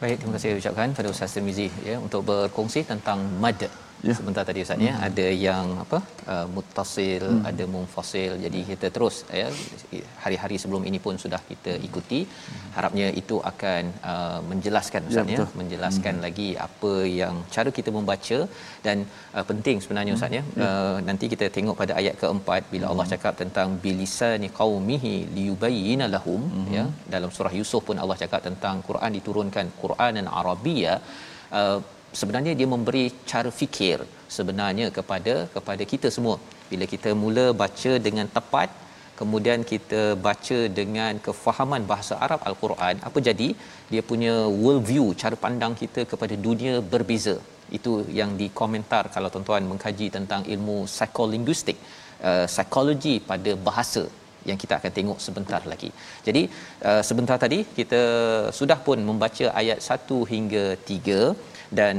Baik, 0.00 0.16
terima 0.18 0.32
kasih 0.34 0.58
ucapkan 0.62 0.96
pada 0.98 1.08
Ustaz 1.14 1.34
Tirmizi 1.34 1.68
ya 1.88 1.94
untuk 2.06 2.20
berkongsi 2.28 2.80
tentang 2.88 3.18
mad 3.42 3.60
ya. 4.08 4.14
sebentar 4.18 4.42
tadi 4.48 4.60
Ustaz 4.64 4.78
ya. 4.78 4.82
hmm. 4.82 4.88
ya 4.88 4.94
ada 5.08 5.26
yang 5.46 5.66
apa 5.84 5.98
uh, 6.34 6.46
muttasil 6.54 7.24
hmm. 7.28 7.48
ada 7.50 7.64
munfasil 7.74 8.32
jadi 8.44 8.60
kita 8.70 8.88
terus 8.96 9.16
ya 9.40 9.48
hari-hari 10.24 10.56
sebelum 10.62 10.84
ini 10.90 10.98
pun 11.04 11.16
sudah 11.24 11.40
kita 11.50 11.74
ikuti 11.88 12.20
hmm. 12.26 12.68
harapnya 12.76 13.06
itu 13.22 13.38
akan 13.52 13.82
uh, 14.12 14.40
menjelaskan 14.50 15.08
Ustaz 15.10 15.32
ya, 15.34 15.38
ya 15.38 15.46
menjelaskan 15.60 16.14
hmm. 16.16 16.24
lagi 16.26 16.48
apa 16.66 16.92
yang 17.20 17.36
cara 17.56 17.72
kita 17.78 17.92
membaca 17.98 18.38
dan 18.86 18.98
uh, 19.36 19.44
penting 19.50 19.78
sebenarnya 19.86 20.14
Ustaz 20.18 20.38
ya 20.38 20.42
hmm. 20.44 20.62
uh, 20.66 20.98
nanti 21.08 21.26
kita 21.34 21.48
tengok 21.58 21.78
pada 21.82 21.94
ayat 22.02 22.16
keempat 22.22 22.62
bila 22.74 22.84
hmm. 22.86 22.92
Allah 22.92 23.08
cakap 23.14 23.34
tentang 23.42 23.68
bilisani 23.86 24.50
qaumihi 24.60 25.14
liyubayyana 25.38 26.08
lahum 26.16 26.42
hmm. 26.56 26.70
ya 26.76 26.86
dalam 27.14 27.32
surah 27.38 27.54
Yusuf 27.60 27.82
pun 27.88 27.98
Allah 28.04 28.18
cakap 28.24 28.42
tentang 28.50 28.76
Quran 28.90 29.12
diturunkan 29.18 29.66
Quranan 29.80 30.26
Arabia 30.40 30.94
uh, 31.60 31.78
sebenarnya 32.20 32.52
dia 32.58 32.68
memberi 32.74 33.04
cara 33.30 33.50
fikir 33.60 33.98
sebenarnya 34.36 34.86
kepada 34.96 35.34
kepada 35.54 35.82
kita 35.92 36.08
semua. 36.16 36.36
Bila 36.70 36.84
kita 36.94 37.10
mula 37.22 37.46
baca 37.62 37.92
dengan 38.06 38.26
tepat 38.36 38.68
kemudian 39.20 39.60
kita 39.72 40.02
baca 40.26 40.58
dengan 40.78 41.20
kefahaman 41.26 41.82
bahasa 41.90 42.14
Arab 42.26 42.40
al-Quran 42.50 42.96
apa 43.08 43.18
jadi? 43.28 43.48
Dia 43.92 44.02
punya 44.10 44.34
world 44.62 44.84
view 44.90 45.06
cara 45.22 45.36
pandang 45.44 45.74
kita 45.82 46.02
kepada 46.12 46.36
dunia 46.46 46.74
berbeza. 46.94 47.36
Itu 47.78 47.92
yang 48.20 48.32
dikomentar 48.40 49.04
kalau 49.14 49.28
tuan-tuan 49.34 49.68
mengkaji 49.70 50.08
tentang 50.16 50.42
ilmu 50.54 50.78
psikolinguistik 50.94 51.78
uh, 52.28 52.46
psikologi 52.54 53.14
pada 53.30 53.52
bahasa 53.68 54.04
yang 54.48 54.58
kita 54.62 54.74
akan 54.78 54.92
tengok 54.98 55.18
sebentar 55.26 55.60
lagi. 55.72 55.90
Jadi 56.26 56.42
uh, 56.88 57.02
sebentar 57.08 57.36
tadi 57.44 57.58
kita 57.78 58.00
sudah 58.58 58.78
pun 58.86 58.98
membaca 59.10 59.46
ayat 59.60 59.78
1 59.78 60.32
hingga 60.32 60.64
dan 61.78 61.94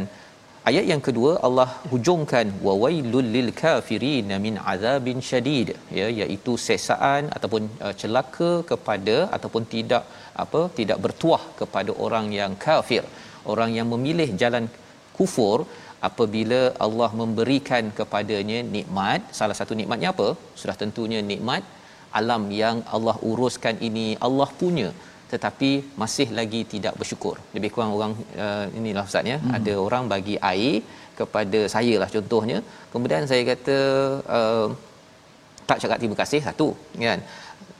ayat 0.69 0.85
yang 0.91 1.01
kedua 1.07 1.31
Allah 1.47 1.69
hujungkan 1.91 2.47
wawailul 2.65 3.29
lil 3.35 3.49
kafirin 3.61 4.31
min 4.45 4.55
azabin 4.73 5.19
syadid 5.29 5.69
ya 5.99 6.07
iaitu 6.19 6.53
sesaan 6.67 7.23
ataupun 7.37 7.63
uh, 7.85 7.93
celaka 8.01 8.51
kepada 8.71 9.17
ataupun 9.37 9.65
tidak 9.75 10.03
apa 10.43 10.61
tidak 10.79 10.99
bertuah 11.05 11.43
kepada 11.61 11.93
orang 12.05 12.27
yang 12.39 12.53
kafir. 12.67 13.03
Orang 13.51 13.71
yang 13.77 13.87
memilih 13.93 14.29
jalan 14.41 14.65
kufur 15.17 15.57
apabila 16.09 16.61
Allah 16.85 17.09
memberikan 17.21 17.83
kepadanya 17.97 18.59
nikmat 18.75 19.21
salah 19.39 19.55
satu 19.59 19.73
nikmatnya 19.79 20.09
apa? 20.15 20.29
Sudah 20.61 20.75
tentunya 20.83 21.21
nikmat 21.31 21.63
alam 22.19 22.43
yang 22.61 22.77
Allah 22.95 23.15
uruskan 23.29 23.75
ini 23.87 24.07
Allah 24.27 24.49
punya 24.61 24.89
tetapi 25.31 25.69
masih 26.01 26.27
lagi 26.39 26.61
tidak 26.73 26.93
bersyukur. 26.99 27.35
Lebih 27.55 27.69
kurang 27.73 27.91
orang 27.97 28.13
uh, 28.45 28.65
inilah 28.79 29.03
ustaz 29.09 29.31
ya, 29.33 29.37
hmm. 29.39 29.53
ada 29.57 29.73
orang 29.85 30.03
bagi 30.13 30.35
air 30.51 30.75
kepada 31.19 31.59
saya 31.75 31.93
lah 32.01 32.09
contohnya. 32.15 32.57
Kemudian 32.93 33.23
saya 33.31 33.43
kata 33.51 33.77
uh, 34.37 34.67
tak 35.69 35.79
cakap 35.83 35.97
terima 36.01 36.17
kasih 36.21 36.41
satu 36.47 36.67
kan. 37.07 37.21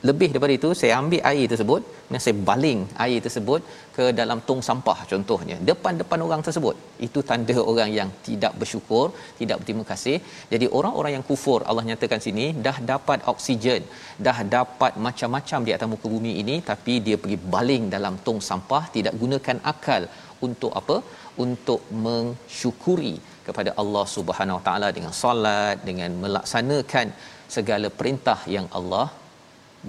Lebih 0.08 0.28
daripada 0.32 0.54
itu 0.58 0.70
saya 0.78 0.92
ambil 1.00 1.20
air 1.30 1.44
tersebut 1.52 1.82
dan 2.10 2.18
saya 2.24 2.34
baling 2.48 2.80
air 3.04 3.18
tersebut 3.26 3.60
ke 3.96 4.04
dalam 4.18 4.38
tong 4.48 4.60
sampah 4.68 4.98
contohnya. 5.12 5.56
Depan-depan 5.70 6.24
orang 6.26 6.42
tersebut. 6.46 6.74
Itu 7.06 7.20
tanda 7.30 7.56
orang 7.72 7.90
yang 7.98 8.10
tidak 8.26 8.52
bersyukur 8.60 9.06
tidak 9.40 9.56
berterima 9.60 9.84
kasih. 9.92 10.16
Jadi 10.52 10.68
orang-orang 10.78 11.14
yang 11.16 11.24
kufur 11.30 11.58
Allah 11.70 11.84
nyatakan 11.90 12.22
sini 12.26 12.46
dah 12.66 12.76
dapat 12.92 13.20
oksigen 13.32 13.82
dah 14.26 14.36
dapat 14.56 14.92
macam-macam 15.06 15.60
di 15.68 15.74
atas 15.76 15.90
muka 15.94 16.06
bumi 16.14 16.34
ini 16.44 16.56
tapi 16.70 16.94
dia 17.08 17.18
pergi 17.24 17.40
baling 17.56 17.84
dalam 17.96 18.16
tong 18.28 18.42
sampah 18.50 18.84
tidak 18.96 19.16
gunakan 19.24 19.58
akal 19.72 20.04
untuk 20.48 20.72
apa? 20.82 20.98
Untuk 21.44 21.80
mensyukuri 22.04 23.14
kepada 23.46 23.70
Allah 23.82 24.06
Subhanahu 24.16 24.58
Wa 24.60 24.64
Taala 24.68 24.88
dengan 24.96 25.12
solat 25.24 25.76
dengan 25.88 26.12
melaksanakan 26.24 27.08
segala 27.56 27.88
perintah 27.98 28.40
yang 28.56 28.66
Allah 28.78 29.06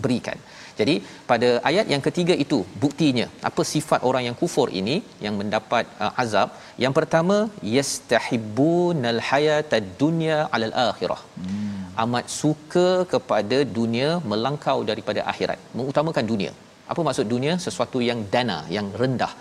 berikan. 0.03 0.37
Jadi 0.79 0.95
pada 1.29 1.49
ayat 1.69 1.85
yang 1.93 2.03
ketiga 2.07 2.35
itu 2.43 2.57
buktinya 2.83 3.27
apa 3.49 3.61
sifat 3.73 3.99
orang 4.09 4.23
yang 4.27 4.37
kufur 4.41 4.67
ini 4.79 4.95
yang 5.25 5.35
mendapat 5.41 5.85
uh, 6.03 6.21
azab. 6.23 6.49
Yang 6.83 6.93
pertama 6.99 7.37
yastahibbunal 7.77 9.21
hayatad 9.29 9.87
dunya 10.03 10.37
alal 10.55 10.75
akhirah. 10.89 11.21
Hmm. 11.39 11.81
Amat 12.03 12.25
suka 12.41 12.89
kepada 13.13 13.57
dunia 13.79 14.09
melangkau 14.31 14.79
daripada 14.91 15.21
akhirat, 15.33 15.59
mengutamakan 15.79 16.25
dunia. 16.31 16.53
Apa 16.91 17.01
maksud 17.07 17.27
dunia? 17.35 17.53
Sesuatu 17.65 17.99
yang 18.09 18.19
dana, 18.33 18.57
yang 18.77 18.87
rendah 19.01 19.33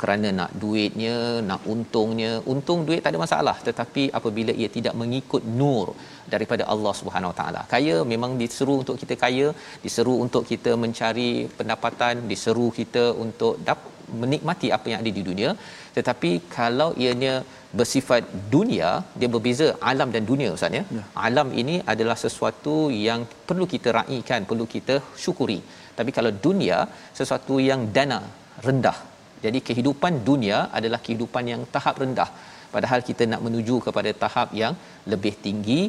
kerana 0.00 0.28
nak 0.40 0.50
duitnya, 0.62 1.16
nak 1.50 1.62
untungnya. 1.74 2.32
Untung 2.52 2.80
duit 2.88 3.00
tak 3.04 3.12
ada 3.12 3.20
masalah, 3.24 3.56
tetapi 3.68 4.04
apabila 4.18 4.52
ia 4.60 4.68
tidak 4.76 4.94
mengikut 5.02 5.42
nur 5.60 5.86
daripada 6.34 6.64
Allah 6.74 6.94
Subhanahu 7.00 7.32
Wa 7.32 7.38
Taala. 7.40 7.62
Kaya 7.74 7.96
memang 8.12 8.34
diseru 8.42 8.76
untuk 8.82 8.98
kita 9.02 9.16
kaya, 9.24 9.48
diseru 9.84 10.14
untuk 10.26 10.44
kita 10.52 10.72
mencari 10.84 11.32
pendapatan, 11.58 12.24
diseru 12.32 12.68
kita 12.78 13.04
untuk 13.24 13.54
dap 13.68 13.80
menikmati 14.22 14.68
apa 14.76 14.86
yang 14.90 15.00
ada 15.02 15.12
di 15.18 15.22
dunia. 15.28 15.50
Tetapi 15.96 16.30
kalau 16.56 16.88
ianya 17.04 17.34
bersifat 17.78 18.22
dunia, 18.54 18.90
dia 19.20 19.28
berbeza 19.34 19.68
alam 19.90 20.08
dan 20.14 20.22
dunia 20.30 20.50
Ustaz 20.56 20.78
ya. 20.78 20.82
ya. 20.98 21.04
Alam 21.28 21.48
ini 21.62 21.76
adalah 21.92 22.16
sesuatu 22.24 22.76
yang 23.06 23.22
perlu 23.48 23.66
kita 23.74 23.90
raikan, 23.98 24.42
perlu 24.50 24.66
kita 24.74 24.96
syukuri. 25.24 25.58
Tapi 25.98 26.10
kalau 26.18 26.32
dunia 26.46 26.78
sesuatu 27.18 27.56
yang 27.70 27.80
dana, 27.96 28.20
rendah, 28.66 28.98
jadi 29.44 29.58
kehidupan 29.68 30.12
dunia 30.28 30.58
adalah 30.78 31.00
kehidupan 31.06 31.44
yang 31.52 31.62
tahap 31.74 31.96
rendah. 32.02 32.30
Padahal 32.74 33.00
kita 33.08 33.24
nak 33.30 33.40
menuju 33.46 33.74
kepada 33.86 34.10
tahap 34.22 34.48
yang 34.60 34.74
lebih 35.12 35.32
tinggi 35.44 35.80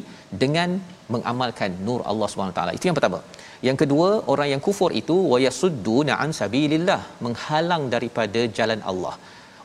dengan 0.42 0.78
mengamalkan 1.14 1.70
nur 1.86 2.00
Allah 2.10 2.28
taala. 2.56 2.72
Itu 2.78 2.86
yang 2.88 2.98
pertama. 2.98 3.18
Yang 3.68 3.78
kedua, 3.82 4.08
orang 4.32 4.48
yang 4.52 4.62
kufur 4.66 4.90
itu 5.00 5.16
wayasudduna 5.32 6.14
an 6.24 6.30
sabilillah, 6.40 7.00
menghalang 7.26 7.84
daripada 7.94 8.42
jalan 8.58 8.80
Allah. 8.90 9.14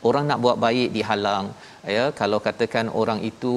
Orang 0.10 0.26
nak 0.30 0.40
buat 0.44 0.58
baik 0.66 0.90
dihalang, 0.98 1.48
ya. 1.96 2.06
Kalau 2.20 2.40
katakan 2.48 2.88
orang 3.02 3.20
itu 3.32 3.56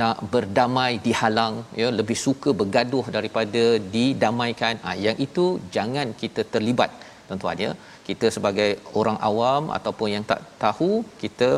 nak 0.00 0.16
berdamai 0.32 0.92
dihalang 1.04 1.54
ya 1.80 1.88
lebih 1.98 2.16
suka 2.24 2.50
bergaduh 2.60 3.04
daripada 3.16 3.62
didamaikan 3.94 4.74
ha, 4.84 4.90
yang 5.04 5.16
itu 5.26 5.44
jangan 5.76 6.08
kita 6.22 6.42
terlibat 6.54 6.90
tuan-tuan 7.26 7.62
ya 7.66 7.70
kita 8.08 8.26
sebagai 8.36 8.70
orang 9.00 9.18
awam 9.28 9.62
ataupun 9.76 10.08
yang 10.14 10.24
tak 10.30 10.40
tahu 10.62 10.90
kita 11.22 11.50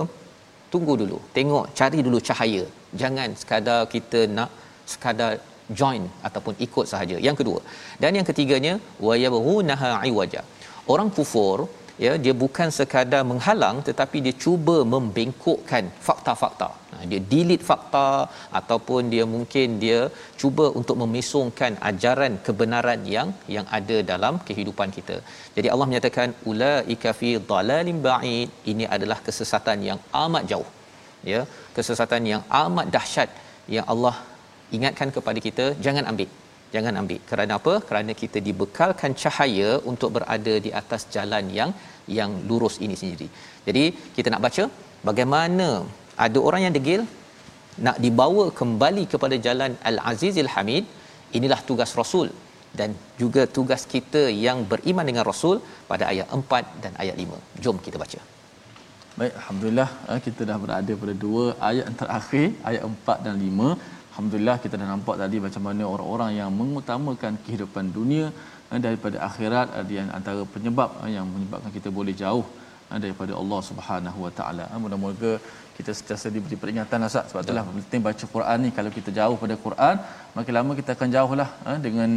tunggu 0.72 0.94
dulu. 1.02 1.18
Tengok 1.36 1.64
cari 1.78 2.00
dulu 2.06 2.18
cahaya. 2.28 2.64
Jangan 3.00 3.28
sekadar 3.40 3.80
kita 3.94 4.20
nak 4.38 4.50
sekadar 4.92 5.32
join 5.80 6.02
ataupun 6.28 6.54
ikut 6.66 6.86
sahaja. 6.92 7.16
Yang 7.26 7.36
kedua. 7.40 7.60
Dan 8.02 8.18
yang 8.18 8.26
ketiganya 8.30 8.74
wayabghunaha 9.08 9.90
iwaja. 10.10 10.42
Orang 10.92 11.10
kufur 11.16 11.56
ya 12.04 12.12
dia 12.24 12.34
bukan 12.42 12.68
sekadar 12.78 13.22
menghalang 13.30 13.78
tetapi 13.88 14.18
dia 14.26 14.34
cuba 14.44 14.76
membengkokkan 14.94 15.86
fakta-fakta 16.06 16.70
dia 17.10 17.20
delete 17.32 17.64
fakta 17.68 18.06
ataupun 18.58 19.02
dia 19.12 19.24
mungkin 19.34 19.78
dia 19.84 20.00
cuba 20.40 20.66
untuk 20.80 20.96
memesongkan 21.02 21.72
ajaran 21.90 22.34
kebenaran 22.46 23.00
yang 23.14 23.28
yang 23.56 23.66
ada 23.78 23.96
dalam 24.12 24.36
kehidupan 24.48 24.90
kita. 24.96 25.16
Jadi 25.56 25.68
Allah 25.72 25.88
menyatakan 25.90 26.28
ulaika 26.50 27.12
fi 27.20 27.30
dhalalim 27.50 28.00
ba'id 28.08 28.50
ini 28.72 28.86
adalah 28.96 29.18
kesesatan 29.28 29.80
yang 29.90 30.00
amat 30.24 30.44
jauh. 30.52 30.68
Ya, 31.32 31.40
kesesatan 31.78 32.22
yang 32.32 32.42
amat 32.64 32.86
dahsyat 32.96 33.30
yang 33.76 33.86
Allah 33.92 34.14
ingatkan 34.76 35.08
kepada 35.16 35.40
kita 35.48 35.66
jangan 35.86 36.06
ambil. 36.12 36.28
Jangan 36.74 36.98
ambil. 37.00 37.20
Kerana 37.30 37.52
apa? 37.60 37.74
Kerana 37.88 38.12
kita 38.22 38.38
dibekalkan 38.48 39.12
cahaya 39.22 39.70
untuk 39.92 40.10
berada 40.16 40.54
di 40.66 40.70
atas 40.80 41.04
jalan 41.14 41.46
yang 41.58 41.70
yang 42.18 42.30
lurus 42.48 42.76
ini 42.84 42.96
sendiri. 43.00 43.28
Jadi 43.66 43.84
kita 44.16 44.28
nak 44.34 44.44
baca 44.46 44.64
bagaimana 45.08 45.68
ada 46.26 46.38
orang 46.48 46.62
yang 46.66 46.74
degil 46.78 47.02
nak 47.86 47.96
dibawa 48.04 48.44
kembali 48.60 49.04
kepada 49.12 49.36
jalan 49.46 49.72
Al-Azizil 49.90 50.50
Hamid 50.54 50.84
inilah 51.38 51.60
tugas 51.68 51.92
Rasul 52.00 52.28
dan 52.78 52.90
juga 53.20 53.42
tugas 53.56 53.82
kita 53.92 54.22
yang 54.46 54.58
beriman 54.72 55.06
dengan 55.10 55.24
Rasul 55.30 55.56
pada 55.90 56.04
ayat 56.12 56.28
4 56.38 56.82
dan 56.82 56.92
ayat 57.02 57.16
5 57.24 57.62
jom 57.64 57.78
kita 57.86 57.96
baca 58.02 58.20
baik 59.20 59.32
alhamdulillah 59.40 59.88
eh, 60.12 60.20
kita 60.26 60.42
dah 60.50 60.58
berada 60.64 60.92
pada 61.02 61.14
dua 61.24 61.44
ayat 61.70 61.86
terakhir 62.02 62.46
ayat 62.70 62.82
4 62.90 63.26
dan 63.26 63.34
5 63.48 63.99
alhamdulillah 64.20 64.56
kita 64.62 64.74
dah 64.80 64.88
nampak 64.92 65.16
tadi 65.20 65.36
macam 65.44 65.62
mana 65.66 65.82
orang-orang 65.90 66.30
yang 66.38 66.50
mengutamakan 66.60 67.32
kehidupan 67.44 67.84
dunia 67.98 68.26
eh, 68.72 68.80
daripada 68.86 69.16
akhirat 69.28 69.68
ada 69.80 69.92
yang 69.98 70.08
antara 70.18 70.42
penyebab 70.54 70.90
eh, 71.04 71.12
yang 71.16 71.26
menyebabkan 71.34 71.72
kita 71.76 71.88
boleh 71.98 72.14
jauh 72.22 72.44
daripada 73.04 73.32
Allah 73.40 73.60
Subhanahu 73.66 74.18
Wa 74.26 74.32
Taala. 74.38 74.64
Moga-moga 74.84 75.32
kita 75.78 75.90
sentiasa 75.98 76.26
diberi 76.34 76.56
peringatan 76.62 76.98
lah 77.02 77.10
sebab 77.12 77.40
itulah 77.44 77.64
penting 77.76 78.02
baca 78.06 78.24
Quran 78.34 78.58
ni. 78.66 78.70
Kalau 78.78 78.90
kita 78.96 79.10
jauh 79.18 79.36
pada 79.42 79.54
Quran 79.66 79.96
makin 80.36 80.52
lama 80.58 80.72
kita 80.80 80.90
akan 80.96 81.08
jauhlah 81.16 81.48
dengan 81.86 82.10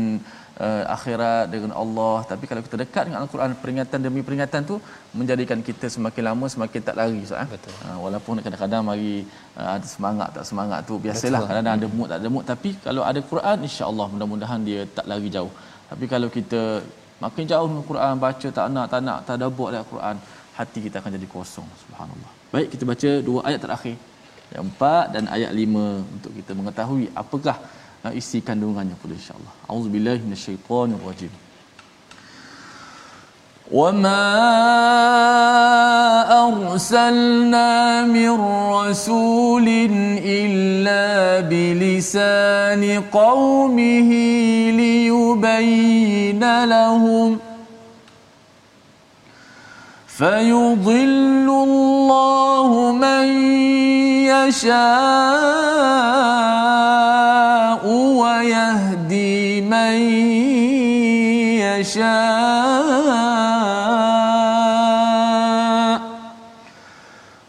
uh, 0.66 0.84
akhirat 0.96 1.46
dengan 1.54 1.72
Allah. 1.82 2.16
Tapi 2.32 2.46
kalau 2.50 2.62
kita 2.66 2.76
dekat 2.84 3.04
dengan 3.08 3.20
Al-Quran 3.24 3.56
peringatan 3.64 4.00
demi 4.06 4.22
peringatan 4.28 4.62
tu 4.72 4.76
menjadikan 5.20 5.60
kita 5.70 5.86
semakin 5.96 6.24
lama 6.30 6.46
semakin 6.56 6.80
tak 6.88 6.96
lari 7.02 7.20
Ustaz 7.28 7.48
betul. 7.54 7.76
Uh, 7.86 7.98
walaupun 8.06 8.42
kadang-kadang 8.46 8.84
mari 8.90 9.14
uh, 9.60 9.70
ada 9.76 9.88
semangat 9.96 10.30
tak 10.38 10.46
semangat 10.50 10.80
tu 10.90 10.96
biasalah. 11.06 11.40
Betul. 11.40 11.50
kadang-kadang 11.50 11.76
ada 11.80 11.88
mood 11.98 12.08
tak 12.14 12.20
ada 12.22 12.30
mood. 12.36 12.46
Tapi 12.54 12.70
kalau 12.88 13.04
ada 13.12 13.20
Quran 13.32 13.58
insya-Allah 13.70 14.08
mudah-mudahan 14.14 14.62
dia 14.70 14.82
tak 14.98 15.08
lari 15.14 15.32
jauh. 15.38 15.54
Tapi 15.92 16.06
kalau 16.14 16.30
kita 16.38 16.62
makin 17.26 17.44
jauh 17.52 17.68
dengan 17.72 17.86
Quran 17.92 18.14
baca 18.26 18.48
tak 18.58 18.66
nak 18.76 18.86
tak 18.94 19.02
nak 19.08 19.20
tak 19.28 19.36
ada 19.40 19.48
buat 19.60 19.70
dengan 19.74 19.88
Quran 19.94 20.16
hati 20.58 20.80
kita 20.86 20.96
akan 21.02 21.12
jadi 21.18 21.28
kosong 21.36 21.70
subhanallah. 21.84 22.32
Baik 22.54 22.68
kita 22.74 22.84
baca 22.92 23.10
dua 23.28 23.40
ayat 23.50 23.62
terakhir. 23.66 23.96
Ayat 24.50 24.62
empat 24.70 25.06
dan 25.14 25.24
ayat 25.36 25.52
lima 25.60 25.86
untuk 26.16 26.32
kita 26.38 26.52
mengetahui 26.60 27.06
apakah 27.22 27.58
isi 28.15 28.41
kandungannya 28.41 28.97
pula 29.03 29.15
insyaallah 29.21 29.53
auzubillahi 29.69 30.21
minasyaitonirrajim 30.25 31.31
وما 33.69 34.25
ارسلنا 36.49 38.03
من 38.09 38.41
رسول 38.73 39.69
الا 40.25 41.41
بلسان 41.53 43.03
قومه 43.13 44.11
ليبين 44.81 46.65
لهم 46.65 47.39
فيضل 50.07 51.49
الله 51.69 52.93
من 52.93 53.27
يشاء 54.33 55.49
ويهدي 58.44 59.62
من 59.62 59.96
يشاء 61.64 62.04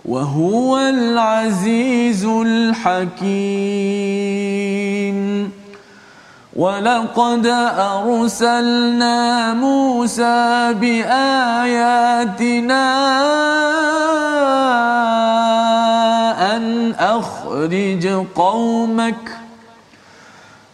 وهو 0.04 0.78
العزيز 0.78 2.24
الحكيم. 2.24 3.34
ولقد 6.56 7.46
أرسلنا 7.96 9.54
موسى 9.54 10.74
بآياتنا 10.80 12.34
أن 16.56 16.94
أخرج 16.94 18.06
قومك 18.34 19.43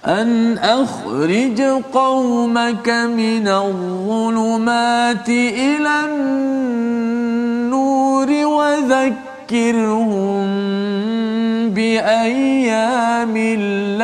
أن 0.07 0.59
أخرج 0.59 1.61
قومك 1.93 2.89
من 2.89 3.49
الظلمات 3.49 5.29
إلى 5.29 6.05
النور 6.09 7.67
وذكرهم 8.47 10.01
بأيام 11.71 13.37
الله. 13.37 14.01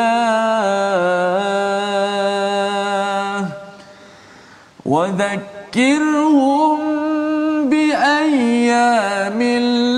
وذكرهم 4.86 6.78
بأيام 7.68 9.40
الله. 9.40 9.97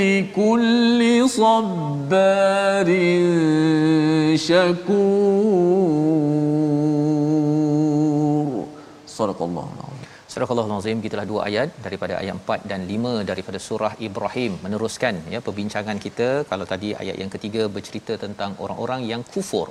لكل 0.00 1.00
صبار 1.28 2.88
شكور. 4.36 4.88
صدق 9.06 9.42
الله 9.42 9.68
Surah 10.38 10.54
Allah 10.54 10.74
Azim 10.74 10.98
kita 11.04 11.22
dua 11.30 11.40
ayat 11.46 11.68
daripada 11.84 12.14
ayat 12.18 12.34
4 12.40 12.70
dan 12.70 12.80
5 12.96 13.12
daripada 13.30 13.58
surah 13.64 13.90
Ibrahim 14.08 14.52
meneruskan 14.64 15.14
ya 15.32 15.38
perbincangan 15.46 15.98
kita 16.04 16.28
kalau 16.50 16.66
tadi 16.72 16.88
ayat 17.00 17.16
yang 17.22 17.30
ketiga 17.34 17.62
bercerita 17.76 18.14
tentang 18.24 18.52
orang-orang 18.64 19.00
yang 19.10 19.22
kufur 19.32 19.66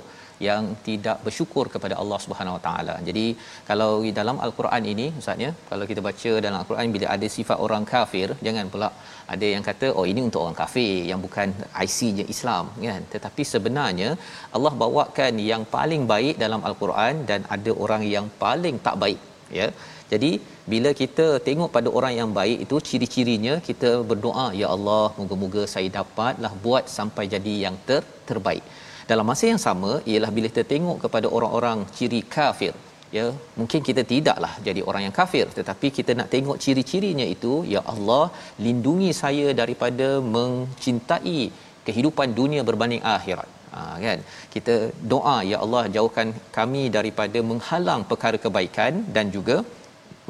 yang 0.46 0.64
tidak 0.88 1.16
bersyukur 1.26 1.64
kepada 1.74 1.94
Allah 2.02 2.18
Subhanahu 2.24 2.56
Wa 2.56 2.62
Taala. 2.66 2.96
Jadi 3.08 3.24
kalau 3.70 3.90
di 4.06 4.12
dalam 4.20 4.36
Al-Quran 4.46 4.84
ini 4.92 5.06
maksudnya 5.16 5.50
kalau 5.70 5.86
kita 5.92 6.02
baca 6.08 6.32
dalam 6.46 6.58
Al-Quran 6.60 6.92
bila 6.96 7.08
ada 7.16 7.28
sifat 7.36 7.60
orang 7.66 7.86
kafir 7.94 8.28
jangan 8.48 8.68
pula 8.74 8.90
ada 9.36 9.48
yang 9.54 9.64
kata 9.70 9.88
oh 9.98 10.06
ini 10.12 10.20
untuk 10.28 10.42
orang 10.44 10.60
kafir 10.62 10.92
yang 11.10 11.22
bukan 11.26 11.48
IC-nya 11.86 12.26
Islam 12.36 12.66
kan. 12.88 13.02
Tetapi 13.14 13.44
sebenarnya 13.54 14.10
Allah 14.58 14.74
bawakan 14.84 15.40
yang 15.50 15.64
paling 15.76 16.04
baik 16.14 16.36
dalam 16.44 16.62
Al-Quran 16.70 17.24
dan 17.32 17.42
ada 17.56 17.72
orang 17.86 18.04
yang 18.16 18.28
paling 18.44 18.78
tak 18.88 18.98
baik 19.04 19.22
ya. 19.60 19.68
Jadi 20.12 20.30
bila 20.72 20.90
kita 21.00 21.26
tengok 21.46 21.70
pada 21.76 21.88
orang 21.98 22.14
yang 22.20 22.30
baik 22.38 22.58
itu 22.64 22.76
ciri-cirinya 22.88 23.54
kita 23.68 23.90
berdoa 24.10 24.46
ya 24.60 24.68
Allah 24.74 25.06
moga-moga 25.18 25.62
saya 25.74 25.88
dapatlah 25.98 26.52
buat 26.64 26.84
sampai 26.96 27.24
jadi 27.34 27.54
yang 27.64 27.76
ter 27.88 28.02
terbaik. 28.30 28.64
Dalam 29.10 29.26
masa 29.30 29.44
yang 29.52 29.60
sama 29.66 29.92
ialah 30.10 30.30
bila 30.36 30.46
kita 30.52 30.64
tengok 30.74 30.98
kepada 31.04 31.26
orang-orang 31.36 31.80
ciri 31.98 32.20
kafir 32.36 32.72
ya 33.16 33.26
mungkin 33.58 33.80
kita 33.88 34.02
tidaklah 34.12 34.52
jadi 34.66 34.80
orang 34.88 35.02
yang 35.06 35.14
kafir. 35.20 35.46
Tetapi 35.58 35.88
kita 35.98 36.14
nak 36.18 36.28
tengok 36.34 36.58
ciri-cirinya 36.64 37.26
itu 37.36 37.52
ya 37.74 37.82
Allah 37.92 38.24
lindungi 38.66 39.12
saya 39.22 39.46
daripada 39.60 40.08
mencintai 40.36 41.40
kehidupan 41.86 42.36
dunia 42.40 42.62
berbanding 42.70 43.04
akhirat. 43.16 43.48
Ha, 43.74 43.80
kan? 44.04 44.20
Kita 44.54 44.74
doa 45.12 45.36
ya 45.50 45.58
Allah 45.64 45.82
jauhkan 45.96 46.28
kami 46.58 46.82
daripada 46.96 47.38
menghalang 47.50 48.02
perkara 48.10 48.38
kebaikan 48.44 48.92
dan 49.16 49.26
juga 49.36 49.56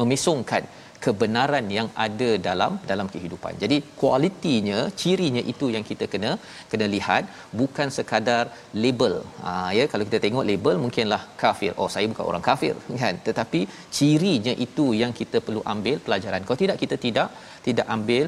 memesongkan 0.00 0.64
kebenaran 1.04 1.66
yang 1.76 1.88
ada 2.04 2.30
dalam 2.46 2.72
dalam 2.90 3.06
kehidupan. 3.14 3.52
Jadi 3.62 3.76
kualitinya, 4.00 4.78
cirinya 5.00 5.42
itu 5.52 5.66
yang 5.74 5.84
kita 5.90 6.06
kena 6.12 6.30
kena 6.70 6.86
lihat 6.94 7.22
bukan 7.60 7.88
sekadar 7.96 8.44
label. 8.84 9.14
Ha 9.44 9.52
ya 9.78 9.84
kalau 9.92 10.04
kita 10.08 10.18
tengok 10.24 10.44
label 10.50 10.76
mungkinlah 10.84 11.22
kafir. 11.42 11.72
Oh 11.80 11.88
saya 11.94 12.10
bukan 12.12 12.26
orang 12.30 12.44
kafir 12.50 12.74
kan. 13.04 13.16
Tetapi 13.28 13.60
cirinya 13.98 14.54
itu 14.66 14.86
yang 15.02 15.14
kita 15.20 15.40
perlu 15.48 15.62
ambil 15.74 15.96
pelajaran. 16.08 16.42
Kalau 16.48 16.60
tidak 16.64 16.78
kita 16.84 16.98
tidak 17.06 17.30
tidak 17.68 17.86
ambil 17.96 18.24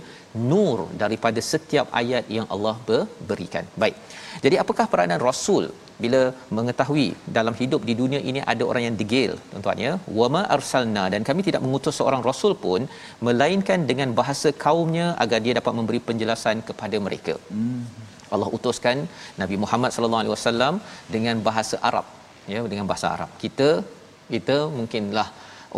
nur 0.51 0.79
daripada 1.05 1.43
setiap 1.53 1.87
ayat 2.03 2.25
yang 2.39 2.49
Allah 2.55 2.77
berikan. 3.31 3.67
Baik. 3.83 3.97
Jadi 4.45 4.57
apakah 4.65 4.87
peranan 4.93 5.23
rasul 5.31 5.65
bila 6.05 6.21
mengetahui 6.59 7.09
dalam 7.39 7.55
hidup 7.61 7.83
di 7.89 7.95
dunia 8.01 8.21
ini 8.31 8.41
ada 8.53 8.65
orang 8.71 8.85
yang 8.87 8.97
degil 9.01 9.33
tuan-tuan 9.51 9.81
ya 9.87 9.93
wama 10.21 10.43
arsalna 10.57 11.05
dan 11.15 11.25
kami 11.29 11.43
tidak 11.49 11.63
mengutus 11.65 11.97
seorang 12.01 12.23
rasul 12.29 12.55
pun 12.65 12.83
melainkan 13.29 13.83
dengan 13.91 14.11
bahasa 14.21 14.51
kaumnya 14.65 15.09
agar 15.25 15.41
dia 15.47 15.57
dapat 15.61 15.75
memberi 15.81 16.01
penjelasan 16.09 16.59
kepada 16.71 16.99
mereka 17.09 17.37
hmm. 17.53 17.83
Allah 18.35 18.51
utuskan 18.57 18.99
Nabi 19.43 19.57
Muhammad 19.63 19.93
sallallahu 19.95 20.23
alaihi 20.23 20.35
wasallam 20.37 20.75
dengan 21.15 21.37
bahasa 21.49 21.79
Arab 21.91 22.09
ya 22.55 22.61
dengan 22.73 22.89
bahasa 22.91 23.07
Arab 23.15 23.31
kita 23.45 23.71
kita 24.35 24.57
mungkinlah 24.79 25.29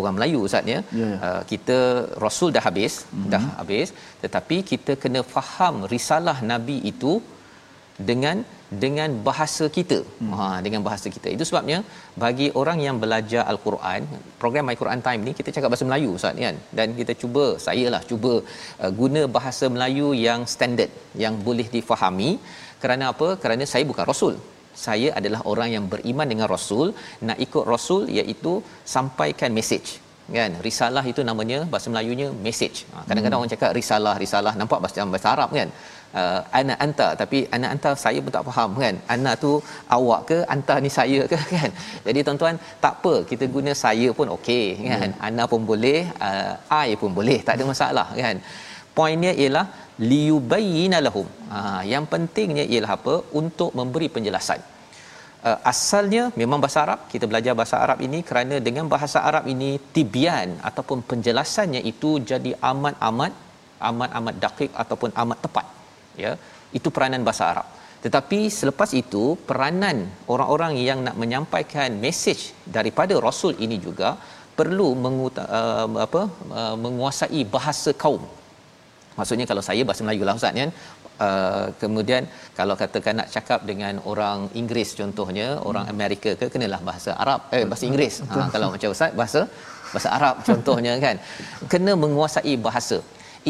orang 0.00 0.14
Melayu 0.16 0.38
ustaz 0.46 0.72
ya 0.74 0.78
yeah. 1.00 1.14
Uh, 1.26 1.42
kita 1.50 1.78
rasul 2.24 2.50
dah 2.56 2.64
habis 2.68 2.94
mm-hmm. 3.04 3.30
dah 3.34 3.44
habis 3.60 3.88
tetapi 4.24 4.56
kita 4.72 4.94
kena 5.02 5.22
faham 5.34 5.76
risalah 5.94 6.36
nabi 6.52 6.76
itu 6.92 7.12
dengan 8.10 8.36
dengan 8.84 9.10
bahasa 9.28 9.64
kita. 9.76 9.98
Hmm. 10.20 10.32
Ha 10.38 10.46
dengan 10.66 10.82
bahasa 10.86 11.06
kita. 11.14 11.28
Itu 11.36 11.44
sebabnya 11.50 11.78
bagi 12.24 12.48
orang 12.60 12.78
yang 12.86 12.96
belajar 13.02 13.42
al-Quran, 13.52 14.02
program 14.42 14.66
My 14.68 14.76
Quran 14.82 15.02
Time 15.06 15.22
ni 15.26 15.32
kita 15.40 15.50
cakap 15.56 15.68
bahasa 15.72 15.88
Melayu 15.88 16.10
Ustaz 16.18 16.44
kan. 16.46 16.56
Dan 16.78 16.96
kita 17.00 17.14
cuba 17.22 17.44
sayalah 17.66 18.02
cuba 18.10 18.32
uh, 18.82 18.92
guna 19.00 19.24
bahasa 19.36 19.66
Melayu 19.74 20.08
yang 20.26 20.42
standard 20.54 20.92
yang 21.24 21.36
boleh 21.48 21.68
difahami. 21.76 22.32
Kerana 22.84 23.04
apa? 23.14 23.28
Kerana 23.42 23.64
saya 23.72 23.84
bukan 23.90 24.06
rasul. 24.12 24.34
Saya 24.84 25.08
adalah 25.18 25.40
orang 25.50 25.68
yang 25.76 25.84
beriman 25.92 26.26
dengan 26.32 26.48
rasul, 26.54 26.86
nak 27.28 27.38
ikut 27.46 27.64
rasul 27.72 28.02
iaitu 28.18 28.52
sampaikan 28.94 29.52
message 29.58 29.90
kan 30.36 30.52
risalah 30.66 31.04
itu 31.12 31.20
namanya 31.28 31.58
bahasa 31.72 31.88
Melayunya 31.92 32.28
message 32.46 32.78
ha, 32.92 33.02
kadang-kadang 33.08 33.38
hmm. 33.38 33.46
orang 33.46 33.52
cakap 33.54 33.70
risalah 33.80 34.14
risalah 34.24 34.52
nampak 34.60 34.78
bahasa 34.84 35.06
bahasa 35.14 35.28
Arab 35.34 35.50
kan 35.58 35.68
uh, 36.20 36.40
ana 36.58 36.74
anta. 36.84 37.08
Tapi 37.20 37.38
ana 37.54 37.66
anta 37.74 37.90
saya 38.04 38.18
pun 38.24 38.32
tak 38.36 38.46
faham 38.48 38.70
kan. 38.84 38.96
Ana 39.14 39.32
tu 39.44 39.52
awak 39.96 40.20
ke 40.30 40.38
anta 40.54 40.76
ni 40.84 40.90
saya 40.98 41.20
ke 41.32 41.38
kan? 41.56 41.70
Jadi 42.06 42.18
tuan-tuan 42.26 42.58
tak 42.84 42.94
apa. 42.98 43.14
Kita 43.30 43.46
guna 43.56 43.74
saya 43.84 44.08
pun 44.18 44.28
okey 44.36 44.66
kan? 44.90 45.08
Hmm. 45.10 45.26
ana 45.28 45.44
pun 45.52 45.62
boleh 45.70 46.00
uh, 46.28 46.82
i 46.86 46.90
pun 47.02 47.12
boleh. 47.20 47.38
Tak 47.46 47.56
ada 47.58 47.66
masalah 47.72 48.08
kan? 48.24 48.38
Poinnya 48.98 49.32
ialah 49.42 49.66
liyubayyina 50.10 50.98
lahum. 51.06 51.28
Ha, 51.52 51.58
yang 51.92 52.04
pentingnya 52.12 52.64
ialah 52.72 52.92
apa? 52.98 53.14
Untuk 53.40 53.70
memberi 53.78 54.08
penjelasan. 54.16 54.60
Uh, 55.48 55.58
asalnya 55.70 56.24
memang 56.40 56.58
bahasa 56.64 56.78
Arab 56.84 57.00
kita 57.12 57.24
belajar 57.30 57.52
bahasa 57.60 57.76
Arab 57.84 57.98
ini 58.06 58.18
kerana 58.28 58.56
dengan 58.66 58.86
bahasa 58.92 59.18
Arab 59.28 59.44
ini 59.54 59.70
tibian 59.94 60.50
ataupun 60.68 60.98
penjelasannya 61.10 61.80
itu 61.92 62.10
jadi 62.30 62.52
amat-amat 62.70 63.32
amat-amat 63.88 64.34
dakik 64.44 64.70
ataupun 64.82 65.10
amat 65.22 65.38
tepat 65.44 65.66
ya 66.24 66.32
itu 66.78 66.88
peranan 66.96 67.22
bahasa 67.28 67.44
Arab. 67.52 67.66
Tetapi 68.04 68.38
selepas 68.58 68.90
itu 69.02 69.24
peranan 69.48 69.96
orang-orang 70.32 70.72
yang 70.88 70.98
nak 71.06 71.16
menyampaikan 71.22 71.90
message 72.04 72.42
daripada 72.76 73.14
rasul 73.26 73.54
ini 73.64 73.78
juga 73.86 74.18
perlu 74.58 74.88
menguta, 75.04 75.42
uh, 75.58 75.88
apa 76.06 76.22
uh, 76.60 76.76
menguasai 76.84 77.42
bahasa 77.56 77.92
kaum. 78.04 78.22
Maksudnya 79.18 79.46
kalau 79.50 79.62
saya 79.68 79.82
bahasa 79.88 80.02
Melayu 80.04 80.26
lah 80.28 80.36
ustaz 80.40 80.56
kan 80.64 80.72
Uh, 81.24 81.66
kemudian 81.80 82.22
kalau 82.58 82.74
katakan 82.80 83.14
nak 83.20 83.28
cakap 83.34 83.60
dengan 83.68 83.94
orang 84.10 84.38
Inggeris 84.60 84.90
contohnya 85.00 85.48
hmm. 85.54 85.66
orang 85.68 85.84
Amerika 85.92 86.30
ke 86.40 86.46
kenalah 86.52 86.80
bahasa 86.88 87.10
Arab. 87.24 87.40
Eh 87.56 87.62
bahasa 87.70 87.84
Inggeris. 87.88 88.14
ha, 88.32 88.48
kalau 88.54 88.68
macam 88.74 88.90
ustaz 88.94 89.12
bahasa 89.20 89.40
bahasa 89.92 90.08
Arab 90.16 90.34
contohnya 90.48 90.92
kan. 91.04 91.16
Kena 91.72 91.92
menguasai 92.04 92.54
bahasa 92.66 92.98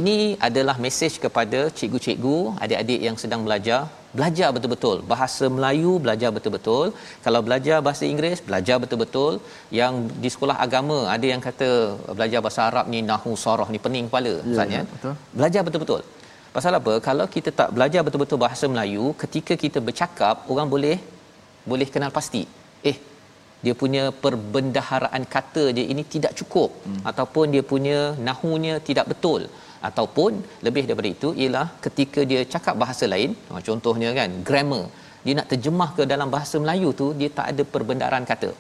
ini 0.01 0.17
adalah 0.49 0.77
mesej 0.85 1.15
kepada 1.25 1.61
cikgu-cikgu, 1.79 2.37
adik-adik 2.65 3.01
yang 3.07 3.17
sedang 3.23 3.43
belajar, 3.47 3.81
belajar 4.19 4.49
betul-betul. 4.57 4.97
Bahasa 5.13 5.45
Melayu 5.57 5.93
belajar 6.05 6.31
betul-betul. 6.37 6.87
Kalau 7.25 7.41
belajar 7.47 7.77
bahasa 7.87 8.05
Inggeris, 8.11 8.41
belajar 8.49 8.77
betul-betul. 8.85 9.33
Yang 9.81 9.95
di 10.23 10.31
sekolah 10.35 10.57
agama 10.67 10.99
ada 11.15 11.27
yang 11.33 11.43
kata 11.49 11.69
belajar 12.19 12.41
bahasa 12.47 12.61
Arab 12.69 12.87
ni 12.95 13.01
nahu 13.11 13.33
sarah 13.45 13.69
ni 13.75 13.81
pening 13.85 14.09
kepala, 14.09 14.35
ya, 14.57 14.65
ya, 14.77 14.83
betul. 14.95 15.15
Belajar 15.39 15.63
betul-betul. 15.69 16.03
Pasal 16.57 16.73
apa? 16.81 16.95
Kalau 17.09 17.27
kita 17.35 17.51
tak 17.61 17.69
belajar 17.77 18.01
betul-betul 18.07 18.41
bahasa 18.47 18.65
Melayu, 18.73 19.07
ketika 19.23 19.57
kita 19.65 19.79
bercakap, 19.89 20.37
orang 20.55 20.69
boleh 20.75 20.99
boleh 21.71 21.89
kenal 21.95 22.11
pasti. 22.19 22.43
Eh, 22.91 22.97
dia 23.65 23.75
punya 23.83 24.05
perbendaharaan 24.25 25.23
kata 25.35 25.65
dia 25.77 25.85
ini 25.93 26.03
tidak 26.15 26.33
cukup 26.39 26.71
hmm. 26.87 27.03
ataupun 27.11 27.45
dia 27.55 27.65
punya 27.73 27.99
nahunya 28.29 28.75
tidak 28.89 29.07
betul 29.13 29.43
ataupun 29.89 30.33
lebih 30.67 30.83
daripada 30.89 31.09
itu 31.17 31.29
ialah 31.43 31.67
ketika 31.85 32.21
dia 32.31 32.41
cakap 32.55 32.75
bahasa 32.83 33.07
lain 33.15 33.31
ha, 33.51 33.61
contohnya 33.69 34.11
kan 34.19 34.31
grammar. 34.49 34.85
Dia 35.25 35.35
nak 35.39 35.49
terjemah 35.53 35.91
ke 35.97 36.03
dalam 36.13 36.29
bahasa 36.35 36.57
Melayu 36.63 36.91
tu 37.01 37.07
dia 37.21 37.31
tak 37.39 37.47
ada 37.53 37.63
perbendaharaan 37.75 38.27
kata. 38.33 38.51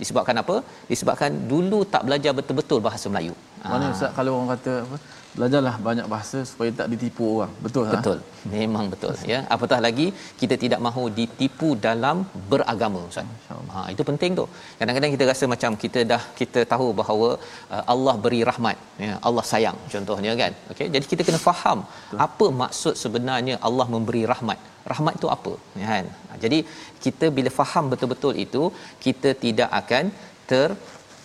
Disebabkan 0.00 0.36
apa? 0.42 0.56
Disebabkan 0.90 1.32
dulu 1.52 1.80
tak 1.94 2.02
belajar 2.08 2.32
betul-betul 2.38 2.78
bahasa 2.86 3.06
Melayu. 3.12 3.34
Mana 3.72 3.86
ha. 3.86 3.94
ustaz 3.94 4.12
kalau 4.18 4.32
orang 4.36 4.50
kata 4.54 4.74
apa 4.84 4.96
belajarlah 5.38 5.74
banyak 5.88 6.06
bahasa 6.12 6.38
supaya 6.50 6.70
tak 6.78 6.88
ditipu 6.92 7.24
orang. 7.36 7.52
Betul 7.66 7.84
tak? 7.92 8.02
Betul. 8.02 8.18
Ha? 8.22 8.48
memang 8.54 8.86
betul 8.92 9.12
ya. 9.32 9.38
Apatah 9.54 9.78
lagi 9.86 10.06
kita 10.40 10.54
tidak 10.62 10.80
mahu 10.86 11.02
ditipu 11.18 11.68
dalam 11.86 12.16
beragama 12.50 13.00
ustaz. 13.10 13.52
Ha 13.74 13.82
itu 13.94 14.02
penting 14.10 14.32
tu. 14.40 14.44
Kadang-kadang 14.78 15.12
kita 15.14 15.24
rasa 15.32 15.44
macam 15.54 15.76
kita 15.84 16.02
dah 16.12 16.22
kita 16.40 16.62
tahu 16.72 16.88
bahawa 17.00 17.28
uh, 17.74 17.84
Allah 17.94 18.14
beri 18.24 18.40
rahmat 18.50 18.76
ya 19.06 19.12
Allah 19.28 19.44
sayang 19.52 19.78
contohnya 19.94 20.34
kan? 20.42 20.54
Okey 20.72 20.88
jadi 20.94 21.04
kita 21.12 21.24
kena 21.28 21.40
faham 21.48 21.78
betul. 21.84 22.20
apa 22.26 22.48
maksud 22.62 22.96
sebenarnya 23.04 23.56
Allah 23.70 23.88
memberi 23.94 24.24
rahmat. 24.32 24.58
Rahmat 24.92 25.14
itu 25.20 25.28
apa 25.36 25.52
ya 25.80 25.86
kan? 25.92 26.06
Ha, 26.28 26.36
jadi 26.44 26.58
kita 27.04 27.26
bila 27.38 27.50
faham 27.60 27.84
betul-betul 27.92 28.34
itu 28.46 28.62
kita 29.06 29.32
tidak 29.44 29.70
akan 29.82 30.04
ter 30.50 30.70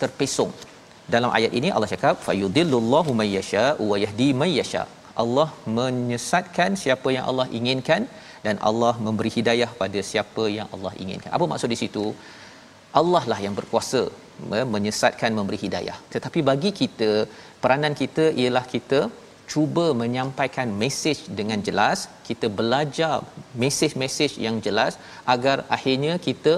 terpesong 0.00 0.52
dalam 1.14 1.30
ayat 1.38 1.52
ini 1.58 1.68
Allah 1.74 1.90
cakap 1.94 2.16
fayudillullahu 2.28 3.10
mayyasha 3.20 3.64
wa 3.88 3.96
yahdi 4.04 4.28
mayyasha 4.42 4.84
Allah 5.22 5.48
menyesatkan 5.78 6.70
siapa 6.82 7.08
yang 7.16 7.24
Allah 7.30 7.46
inginkan 7.58 8.02
dan 8.46 8.56
Allah 8.68 8.94
memberi 9.06 9.30
hidayah 9.36 9.70
pada 9.82 10.00
siapa 10.10 10.44
yang 10.56 10.68
Allah 10.74 10.92
inginkan. 11.02 11.30
Apa 11.36 11.44
maksud 11.52 11.70
di 11.74 11.78
situ? 11.82 12.04
Allah 13.00 13.22
lah 13.30 13.38
yang 13.44 13.54
berkuasa 13.58 14.02
me- 14.50 14.66
menyesatkan 14.74 15.30
memberi 15.38 15.58
hidayah. 15.64 15.96
Tetapi 16.14 16.40
bagi 16.50 16.70
kita 16.80 17.10
peranan 17.62 17.94
kita 18.02 18.26
ialah 18.42 18.64
kita 18.74 19.00
cuba 19.52 19.86
menyampaikan 20.02 20.68
mesej 20.82 21.18
dengan 21.38 21.58
jelas 21.68 21.98
kita 22.28 22.46
belajar 22.60 23.16
mesej-mesej 23.62 24.32
yang 24.46 24.56
jelas 24.66 24.94
agar 25.34 25.56
akhirnya 25.76 26.14
kita 26.26 26.54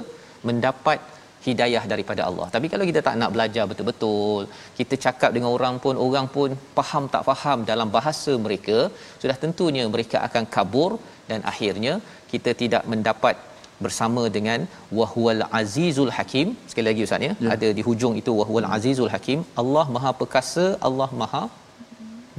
mendapat 0.49 0.99
hidayah 1.47 1.82
daripada 1.93 2.22
Allah. 2.28 2.47
Tapi 2.55 2.66
kalau 2.72 2.84
kita 2.91 3.01
tak 3.07 3.16
nak 3.20 3.30
belajar 3.34 3.64
betul-betul, 3.70 4.43
kita 4.78 4.95
cakap 5.05 5.30
dengan 5.36 5.51
orang 5.57 5.76
pun 5.84 5.97
orang 6.07 6.26
pun 6.36 6.51
faham 6.78 7.05
tak 7.14 7.24
faham 7.28 7.59
dalam 7.70 7.91
bahasa 7.97 8.32
mereka, 8.47 8.78
sudah 9.22 9.36
tentunya 9.45 9.84
mereka 9.95 10.18
akan 10.28 10.47
kabur 10.57 10.91
dan 11.30 11.41
akhirnya 11.53 11.95
kita 12.32 12.53
tidak 12.62 12.84
mendapat 12.93 13.36
bersama 13.84 14.22
dengan 14.36 14.61
wahwal 14.99 15.43
azizul 15.61 16.12
hakim. 16.16 16.49
Sekali 16.70 16.86
lagi 16.91 17.05
ustaz 17.07 17.26
ya, 17.28 17.32
ya. 17.45 17.51
ada 17.55 17.68
di 17.78 17.82
hujung 17.89 18.14
itu 18.20 18.32
wahwal 18.41 18.68
azizul 18.76 19.12
hakim. 19.14 19.41
Allah 19.62 19.86
maha 19.97 20.12
perkasa 20.20 20.66
Allah 20.89 21.11
maha 21.22 21.43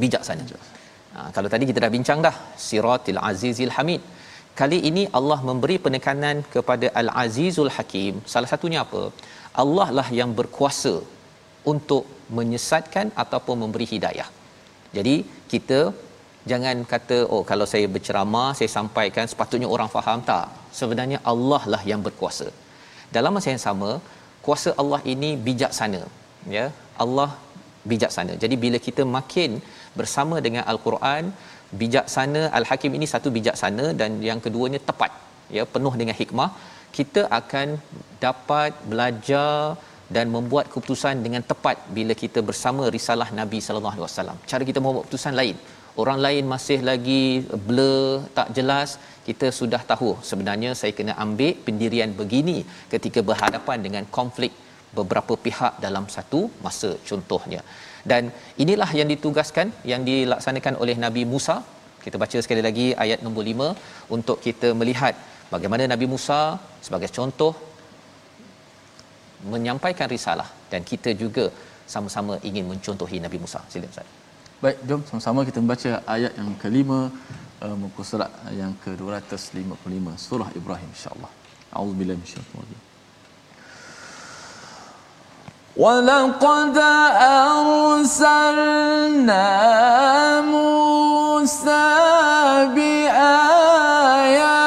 bijaksana. 0.01 0.45
Ha, 1.15 1.19
kalau 1.35 1.49
tadi 1.53 1.63
kita 1.69 1.79
dah 1.83 1.91
bincang 1.95 2.19
dah 2.27 2.35
siratil 2.67 3.19
azizil 3.29 3.73
hamid 3.77 4.01
kali 4.59 4.77
ini 4.89 5.03
Allah 5.17 5.39
memberi 5.49 5.75
penekanan 5.85 6.37
kepada 6.53 6.87
al 7.01 7.09
azizul 7.23 7.71
hakim. 7.75 8.13
Salah 8.33 8.49
satunya 8.51 8.79
apa? 8.85 9.03
Allah 9.61 9.87
lah 9.97 10.07
yang 10.19 10.31
berkuasa 10.39 10.93
untuk 11.71 12.03
menyesatkan 12.37 13.07
ataupun 13.23 13.55
memberi 13.63 13.85
hidayah. 13.93 14.29
Jadi 14.97 15.15
kita 15.51 15.79
jangan 16.51 16.77
kata 16.93 17.17
oh 17.33 17.41
kalau 17.49 17.65
saya 17.71 17.87
berceramah 17.95 18.49
saya 18.59 18.69
sampaikan 18.77 19.25
sepatutnya 19.31 19.69
orang 19.75 19.91
faham. 19.95 20.21
Tak. 20.31 20.47
Sebenarnya 20.79 21.19
Allah 21.33 21.61
lah 21.73 21.81
yang 21.91 22.01
berkuasa. 22.07 22.47
Dalam 23.17 23.33
masa 23.37 23.49
yang 23.53 23.63
sama 23.67 23.91
kuasa 24.45 24.69
Allah 24.81 25.01
ini 25.13 25.29
bijaksana 25.47 26.01
ya. 26.57 26.65
Allah 27.03 27.29
bijaksana. 27.91 28.33
Jadi 28.43 28.55
bila 28.63 28.77
kita 28.87 29.03
makin 29.17 29.51
bersama 29.99 30.35
dengan 30.45 30.63
al-Quran 30.71 31.25
bijaksana 31.81 32.41
al-Hakim 32.59 32.93
ini 32.97 33.07
satu 33.13 33.29
bijaksana 33.37 33.85
dan 33.99 34.11
yang 34.29 34.39
keduanya 34.45 34.79
tepat 34.89 35.11
ya 35.57 35.63
penuh 35.73 35.93
dengan 36.01 36.15
hikmah 36.21 36.49
kita 36.97 37.21
akan 37.39 37.67
dapat 38.25 38.71
belajar 38.91 39.77
dan 40.15 40.25
membuat 40.35 40.65
keputusan 40.73 41.21
dengan 41.25 41.43
tepat 41.51 41.77
bila 41.97 42.13
kita 42.21 42.39
bersama 42.49 42.83
risalah 42.95 43.27
Nabi 43.39 43.59
sallallahu 43.65 43.95
alaihi 43.97 44.07
wasallam. 44.07 44.37
Cara 44.51 44.63
kita 44.69 44.79
membuat 44.83 45.03
keputusan 45.05 45.35
lain. 45.41 45.57
Orang 46.01 46.19
lain 46.25 46.43
masih 46.53 46.79
lagi 46.89 47.23
blur, 47.67 48.23
tak 48.37 48.49
jelas, 48.57 48.89
kita 49.27 49.47
sudah 49.59 49.81
tahu 49.91 50.09
sebenarnya 50.29 50.71
saya 50.79 50.91
kena 50.97 51.13
ambil 51.23 51.51
pendirian 51.65 52.11
begini 52.19 52.57
ketika 52.93 53.19
berhadapan 53.29 53.77
dengan 53.85 54.03
konflik 54.17 54.53
beberapa 54.97 55.33
pihak 55.45 55.73
dalam 55.85 56.05
satu 56.15 56.41
masa 56.65 56.91
contohnya. 57.09 57.61
Dan 58.11 58.31
inilah 58.63 58.89
yang 58.99 59.09
ditugaskan 59.11 59.71
yang 59.91 60.03
dilaksanakan 60.07 60.79
oleh 60.83 60.95
Nabi 61.05 61.23
Musa. 61.23 61.63
Kita 62.03 62.15
baca 62.15 62.37
sekali 62.39 62.61
lagi 62.63 62.95
ayat 62.95 63.19
nombor 63.25 63.43
5 63.43 64.15
untuk 64.15 64.37
kita 64.39 64.71
melihat 64.71 65.15
bagaimana 65.51 65.83
Nabi 65.93 66.07
Musa 66.07 66.55
sebagai 66.79 67.11
contoh 67.11 67.51
menyampaikan 69.53 70.07
risalah 70.11 70.47
dan 70.71 70.83
kita 70.83 71.11
juga 71.15 71.51
sama-sama 71.87 72.39
ingin 72.49 72.65
mencontohi 72.71 73.19
Nabi 73.19 73.37
Musa. 73.43 73.59
Sila 73.71 73.87
Ustaz. 73.87 74.07
Baik, 74.59 74.77
jom 74.87 75.01
sama-sama 75.07 75.47
kita 75.47 75.59
membaca 75.63 75.91
ayat 76.15 76.35
yang 76.39 76.51
kelima 76.59 77.07
uh, 77.63 77.75
muka 77.79 78.03
surat 78.03 78.31
yang 78.51 78.75
ke-255 78.83 80.07
surah 80.19 80.49
Ibrahim 80.59 80.89
insya-Allah. 80.91 81.31
A'udzubillahi 81.71 82.19
minasyaitanir 82.19 82.59
rajim. 82.59 82.88
ولقد 85.79 86.77
أرسلنا 87.95 89.45
موسى 90.41 91.95
بآياتنا 92.75 94.58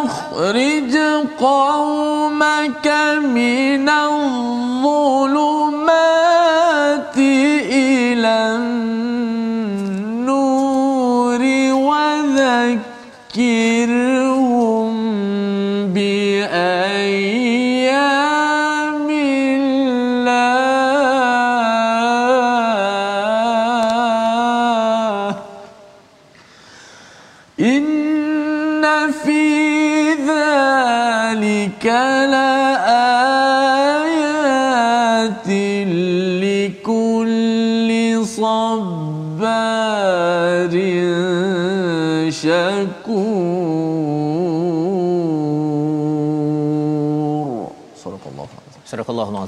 أن 0.00 0.06
أخرج 0.06 0.96
قومك 1.38 2.86
من 3.24 3.88
الظلمات 3.88 4.59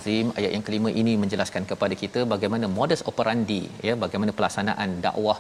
Al-Azim 0.04 0.30
ayat 0.39 0.51
yang 0.54 0.64
kelima 0.68 0.89
ini 1.01 1.12
menjelaskan 1.22 1.64
kepada 1.70 1.95
kita 2.01 2.22
bagaimana 2.32 2.66
modus 2.78 3.01
operandi 3.12 3.60
ya 3.88 3.93
bagaimana 4.01 4.32
pelaksanaan 4.38 4.89
dakwah 5.06 5.36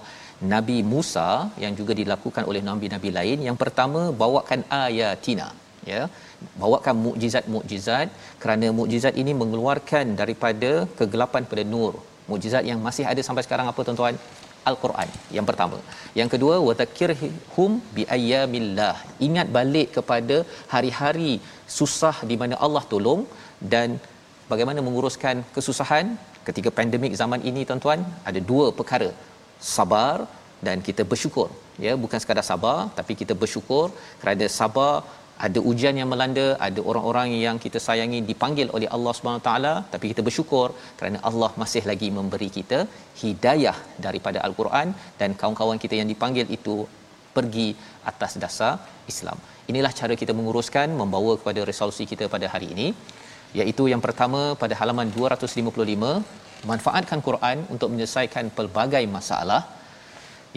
Nabi 0.53 0.77
Musa 0.91 1.27
yang 1.63 1.73
juga 1.79 1.93
dilakukan 1.99 2.43
oleh 2.49 2.61
nabi-nabi 2.67 3.09
lain 3.17 3.39
yang 3.47 3.57
pertama 3.63 4.01
bawakan 4.21 4.61
ayatina 4.83 5.47
ya 5.91 6.01
bawakan 6.61 6.95
mukjizat-mukjizat 7.07 8.07
kerana 8.43 8.69
mukjizat 8.79 9.19
ini 9.23 9.33
mengeluarkan 9.41 10.15
daripada 10.21 10.71
kegelapan 11.01 11.49
pada 11.51 11.65
nur 11.73 11.93
mukjizat 12.31 12.63
yang 12.71 12.79
masih 12.87 13.07
ada 13.13 13.23
sampai 13.27 13.45
sekarang 13.47 13.69
apa 13.73 13.83
tuan-tuan 13.89 14.17
Al-Quran 14.71 15.09
yang 15.35 15.45
pertama. 15.49 15.77
Yang 16.19 16.29
kedua 16.33 16.55
wadhakirhum 16.67 17.71
biayyamillah. 17.95 18.95
Ingat 19.27 19.47
balik 19.57 19.89
kepada 19.97 20.37
hari-hari 20.73 21.33
susah 21.79 22.15
di 22.29 22.37
mana 22.41 22.55
Allah 22.65 22.83
tolong 22.93 23.23
dan 23.73 23.89
bagaimana 24.53 24.79
menguruskan 24.87 25.35
kesusahan 25.55 26.05
ketika 26.47 26.69
pandemik 26.77 27.13
zaman 27.21 27.41
ini 27.49 27.63
tuan-tuan 27.69 27.99
ada 28.29 28.39
dua 28.51 28.67
perkara. 28.79 29.09
Sabar 29.75 30.15
dan 30.67 30.77
kita 30.87 31.03
bersyukur. 31.11 31.49
Ya, 31.85 31.93
bukan 32.03 32.19
sekadar 32.23 32.45
sabar 32.51 32.77
tapi 32.97 33.13
kita 33.21 33.33
bersyukur 33.41 33.85
kerana 34.21 34.47
sabar 34.59 34.91
ada 35.45 35.59
ujian 35.69 35.95
yang 35.99 36.09
melanda, 36.11 36.45
ada 36.67 36.81
orang-orang 36.89 37.29
yang 37.45 37.57
kita 37.63 37.79
sayangi 37.85 38.19
dipanggil 38.29 38.67
oleh 38.75 38.87
Allah 38.95 39.13
Subhanahu 39.17 39.45
taala, 39.47 39.73
tapi 39.93 40.05
kita 40.11 40.21
bersyukur 40.27 40.67
kerana 40.99 41.17
Allah 41.29 41.49
masih 41.61 41.83
lagi 41.91 42.09
memberi 42.17 42.49
kita 42.57 42.79
hidayah 43.21 43.77
daripada 44.05 44.39
al-Quran 44.47 44.89
dan 45.21 45.31
kawan-kawan 45.39 45.81
kita 45.83 45.97
yang 45.99 46.09
dipanggil 46.13 46.45
itu 46.57 46.75
pergi 47.37 47.67
atas 48.11 48.33
dasar 48.43 48.73
Islam. 49.13 49.37
Inilah 49.71 49.91
cara 49.99 50.13
kita 50.21 50.33
menguruskan 50.39 50.87
membawa 51.01 51.33
kepada 51.39 51.61
resolusi 51.71 52.05
kita 52.11 52.25
pada 52.35 52.47
hari 52.53 52.67
ini 52.75 52.87
iaitu 53.59 53.83
yang 53.91 54.01
pertama 54.05 54.41
pada 54.61 54.75
halaman 54.79 55.07
255 55.17 56.67
manfaatkan 56.71 57.19
Quran 57.27 57.57
untuk 57.73 57.89
menyelesaikan 57.93 58.45
pelbagai 58.57 59.03
masalah. 59.17 59.61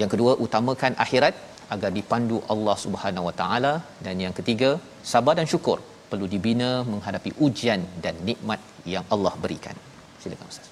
Yang 0.01 0.11
kedua 0.15 0.33
utamakan 0.47 0.95
akhirat 1.05 1.35
agar 1.75 1.91
dipandu 1.99 2.39
Allah 2.55 2.77
Subhanahu 2.85 3.27
Wa 3.29 3.35
Taala 3.41 3.75
dan 4.07 4.17
yang 4.25 4.35
ketiga 4.39 4.71
sabar 5.13 5.35
dan 5.39 5.49
syukur 5.53 5.79
perlu 6.11 6.27
dibina 6.35 6.71
menghadapi 6.93 7.31
ujian 7.47 7.81
dan 8.05 8.15
nikmat 8.29 8.61
yang 8.95 9.05
Allah 9.15 9.35
berikan. 9.45 9.77
Silakan 10.23 10.53
Ustaz. 10.53 10.69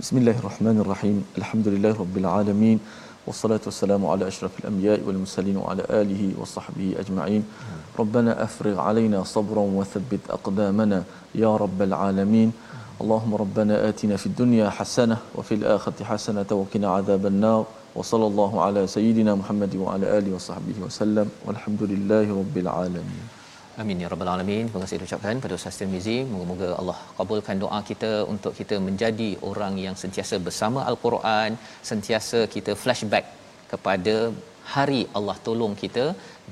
Bismillahirrahmanirrahim. 0.00 1.18
Alhamdulillahirabbil 1.40 2.28
alamin. 2.38 2.78
والصلاة 3.26 3.60
والسلام 3.66 4.06
على 4.06 4.28
أشرف 4.28 4.60
الأنبياء 4.60 5.00
والمرسلين 5.06 5.56
وعلى 5.56 5.82
آله 5.90 6.32
وصحبه 6.40 6.94
أجمعين. 6.98 7.44
ربنا 7.98 8.42
أفرغ 8.42 8.78
علينا 8.80 9.24
صبرا 9.24 9.60
وثبت 9.60 10.20
أقدامنا 10.30 11.04
يا 11.34 11.56
رب 11.56 11.82
العالمين. 11.82 12.52
اللهم 13.00 13.34
ربنا 13.34 13.88
آتنا 13.88 14.16
في 14.16 14.26
الدنيا 14.26 14.70
حسنة 14.70 15.16
وفي 15.34 15.54
الآخرة 15.54 16.04
حسنة 16.04 16.46
وقنا 16.50 16.88
عذاب 16.88 17.26
النار. 17.26 17.64
وصلى 17.94 18.26
الله 18.26 18.62
على 18.62 18.86
سيدنا 18.86 19.34
محمد 19.34 19.76
وعلى 19.76 20.18
آله 20.18 20.34
وصحبه 20.34 20.76
وسلم. 20.82 21.28
والحمد 21.46 21.82
لله 21.82 22.30
رب 22.30 22.56
العالمين. 22.58 23.35
Amin 23.82 24.02
ya 24.02 24.08
rabbal 24.12 24.28
alamin. 24.32 24.68
Terima 24.68 24.82
kasih 24.82 25.06
ucapkan 25.06 25.40
pada 25.44 25.54
Ustaz 25.58 25.78
Tirmizi. 25.78 26.14
Moga-moga 26.30 26.68
Allah 26.80 26.98
kabulkan 27.16 27.56
doa 27.62 27.78
kita 27.88 28.12
untuk 28.32 28.52
kita 28.58 28.76
menjadi 28.86 29.28
orang 29.48 29.74
yang 29.82 29.96
sentiasa 30.02 30.36
bersama 30.46 30.80
Al-Quran, 30.90 31.58
sentiasa 31.90 32.38
kita 32.54 32.72
flashback 32.82 33.26
kepada 33.72 34.14
hari 34.74 35.00
Allah 35.18 35.36
tolong 35.48 35.74
kita 35.82 36.04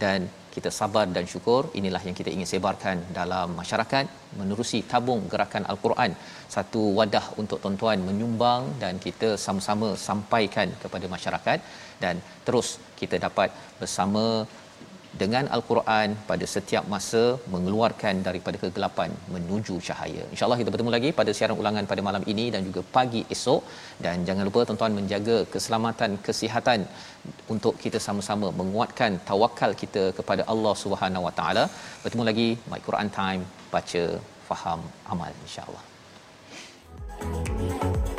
dan 0.03 0.29
kita 0.55 0.71
sabar 0.79 1.05
dan 1.15 1.25
syukur 1.33 1.63
inilah 1.79 2.03
yang 2.09 2.17
kita 2.19 2.31
ingin 2.35 2.49
sebarkan 2.51 2.99
dalam 3.19 3.49
masyarakat 3.61 4.05
menerusi 4.41 4.79
tabung 4.93 5.23
gerakan 5.33 5.65
al-Quran 5.73 6.13
satu 6.55 6.83
wadah 6.99 7.25
untuk 7.43 7.59
tuan-tuan 7.63 8.05
menyumbang 8.09 8.65
dan 8.83 9.01
kita 9.07 9.31
sama-sama 9.47 9.89
sampaikan 10.09 10.71
kepada 10.83 11.09
masyarakat 11.15 11.59
dan 12.05 12.23
terus 12.47 12.69
kita 13.01 13.19
dapat 13.27 13.51
bersama 13.81 14.25
dengan 15.21 15.45
al-Quran 15.57 16.09
pada 16.31 16.45
setiap 16.55 16.85
masa 16.95 17.23
mengeluarkan 17.55 18.15
daripada 18.27 18.57
kegelapan 18.63 19.11
menuju 19.35 19.75
cahaya. 19.89 20.25
Insya-Allah 20.33 20.59
kita 20.61 20.73
bertemu 20.75 20.93
lagi 20.97 21.11
pada 21.21 21.33
siaran 21.37 21.59
ulangan 21.63 21.91
pada 21.93 22.03
malam 22.09 22.25
ini 22.33 22.47
dan 22.55 22.63
juga 22.69 22.83
pagi 22.97 23.23
esok 23.37 23.63
dan 24.07 24.27
jangan 24.29 24.45
lupa 24.49 24.67
tuan-tuan 24.69 24.95
menjaga 24.99 25.37
keselamatan 25.55 26.13
kesihatan 26.29 26.83
untuk 27.55 27.77
kita 27.85 28.01
sama-sama 28.07 28.49
menguatkan 28.61 29.21
tawakal 29.31 29.73
kita 29.83 30.05
kepada 30.19 30.45
Allah 30.55 30.75
Subhanahu 30.85 31.27
Wa 31.29 31.35
Taala. 31.41 31.65
Bertemu 32.05 32.27
lagi 32.31 32.49
My 32.73 32.81
Quran 32.89 33.11
Time 33.21 33.45
baca 33.75 34.05
faham 34.51 34.83
amal 35.15 35.33
insya-Allah. 35.47 35.85
thank 37.25 38.09
you 38.09 38.14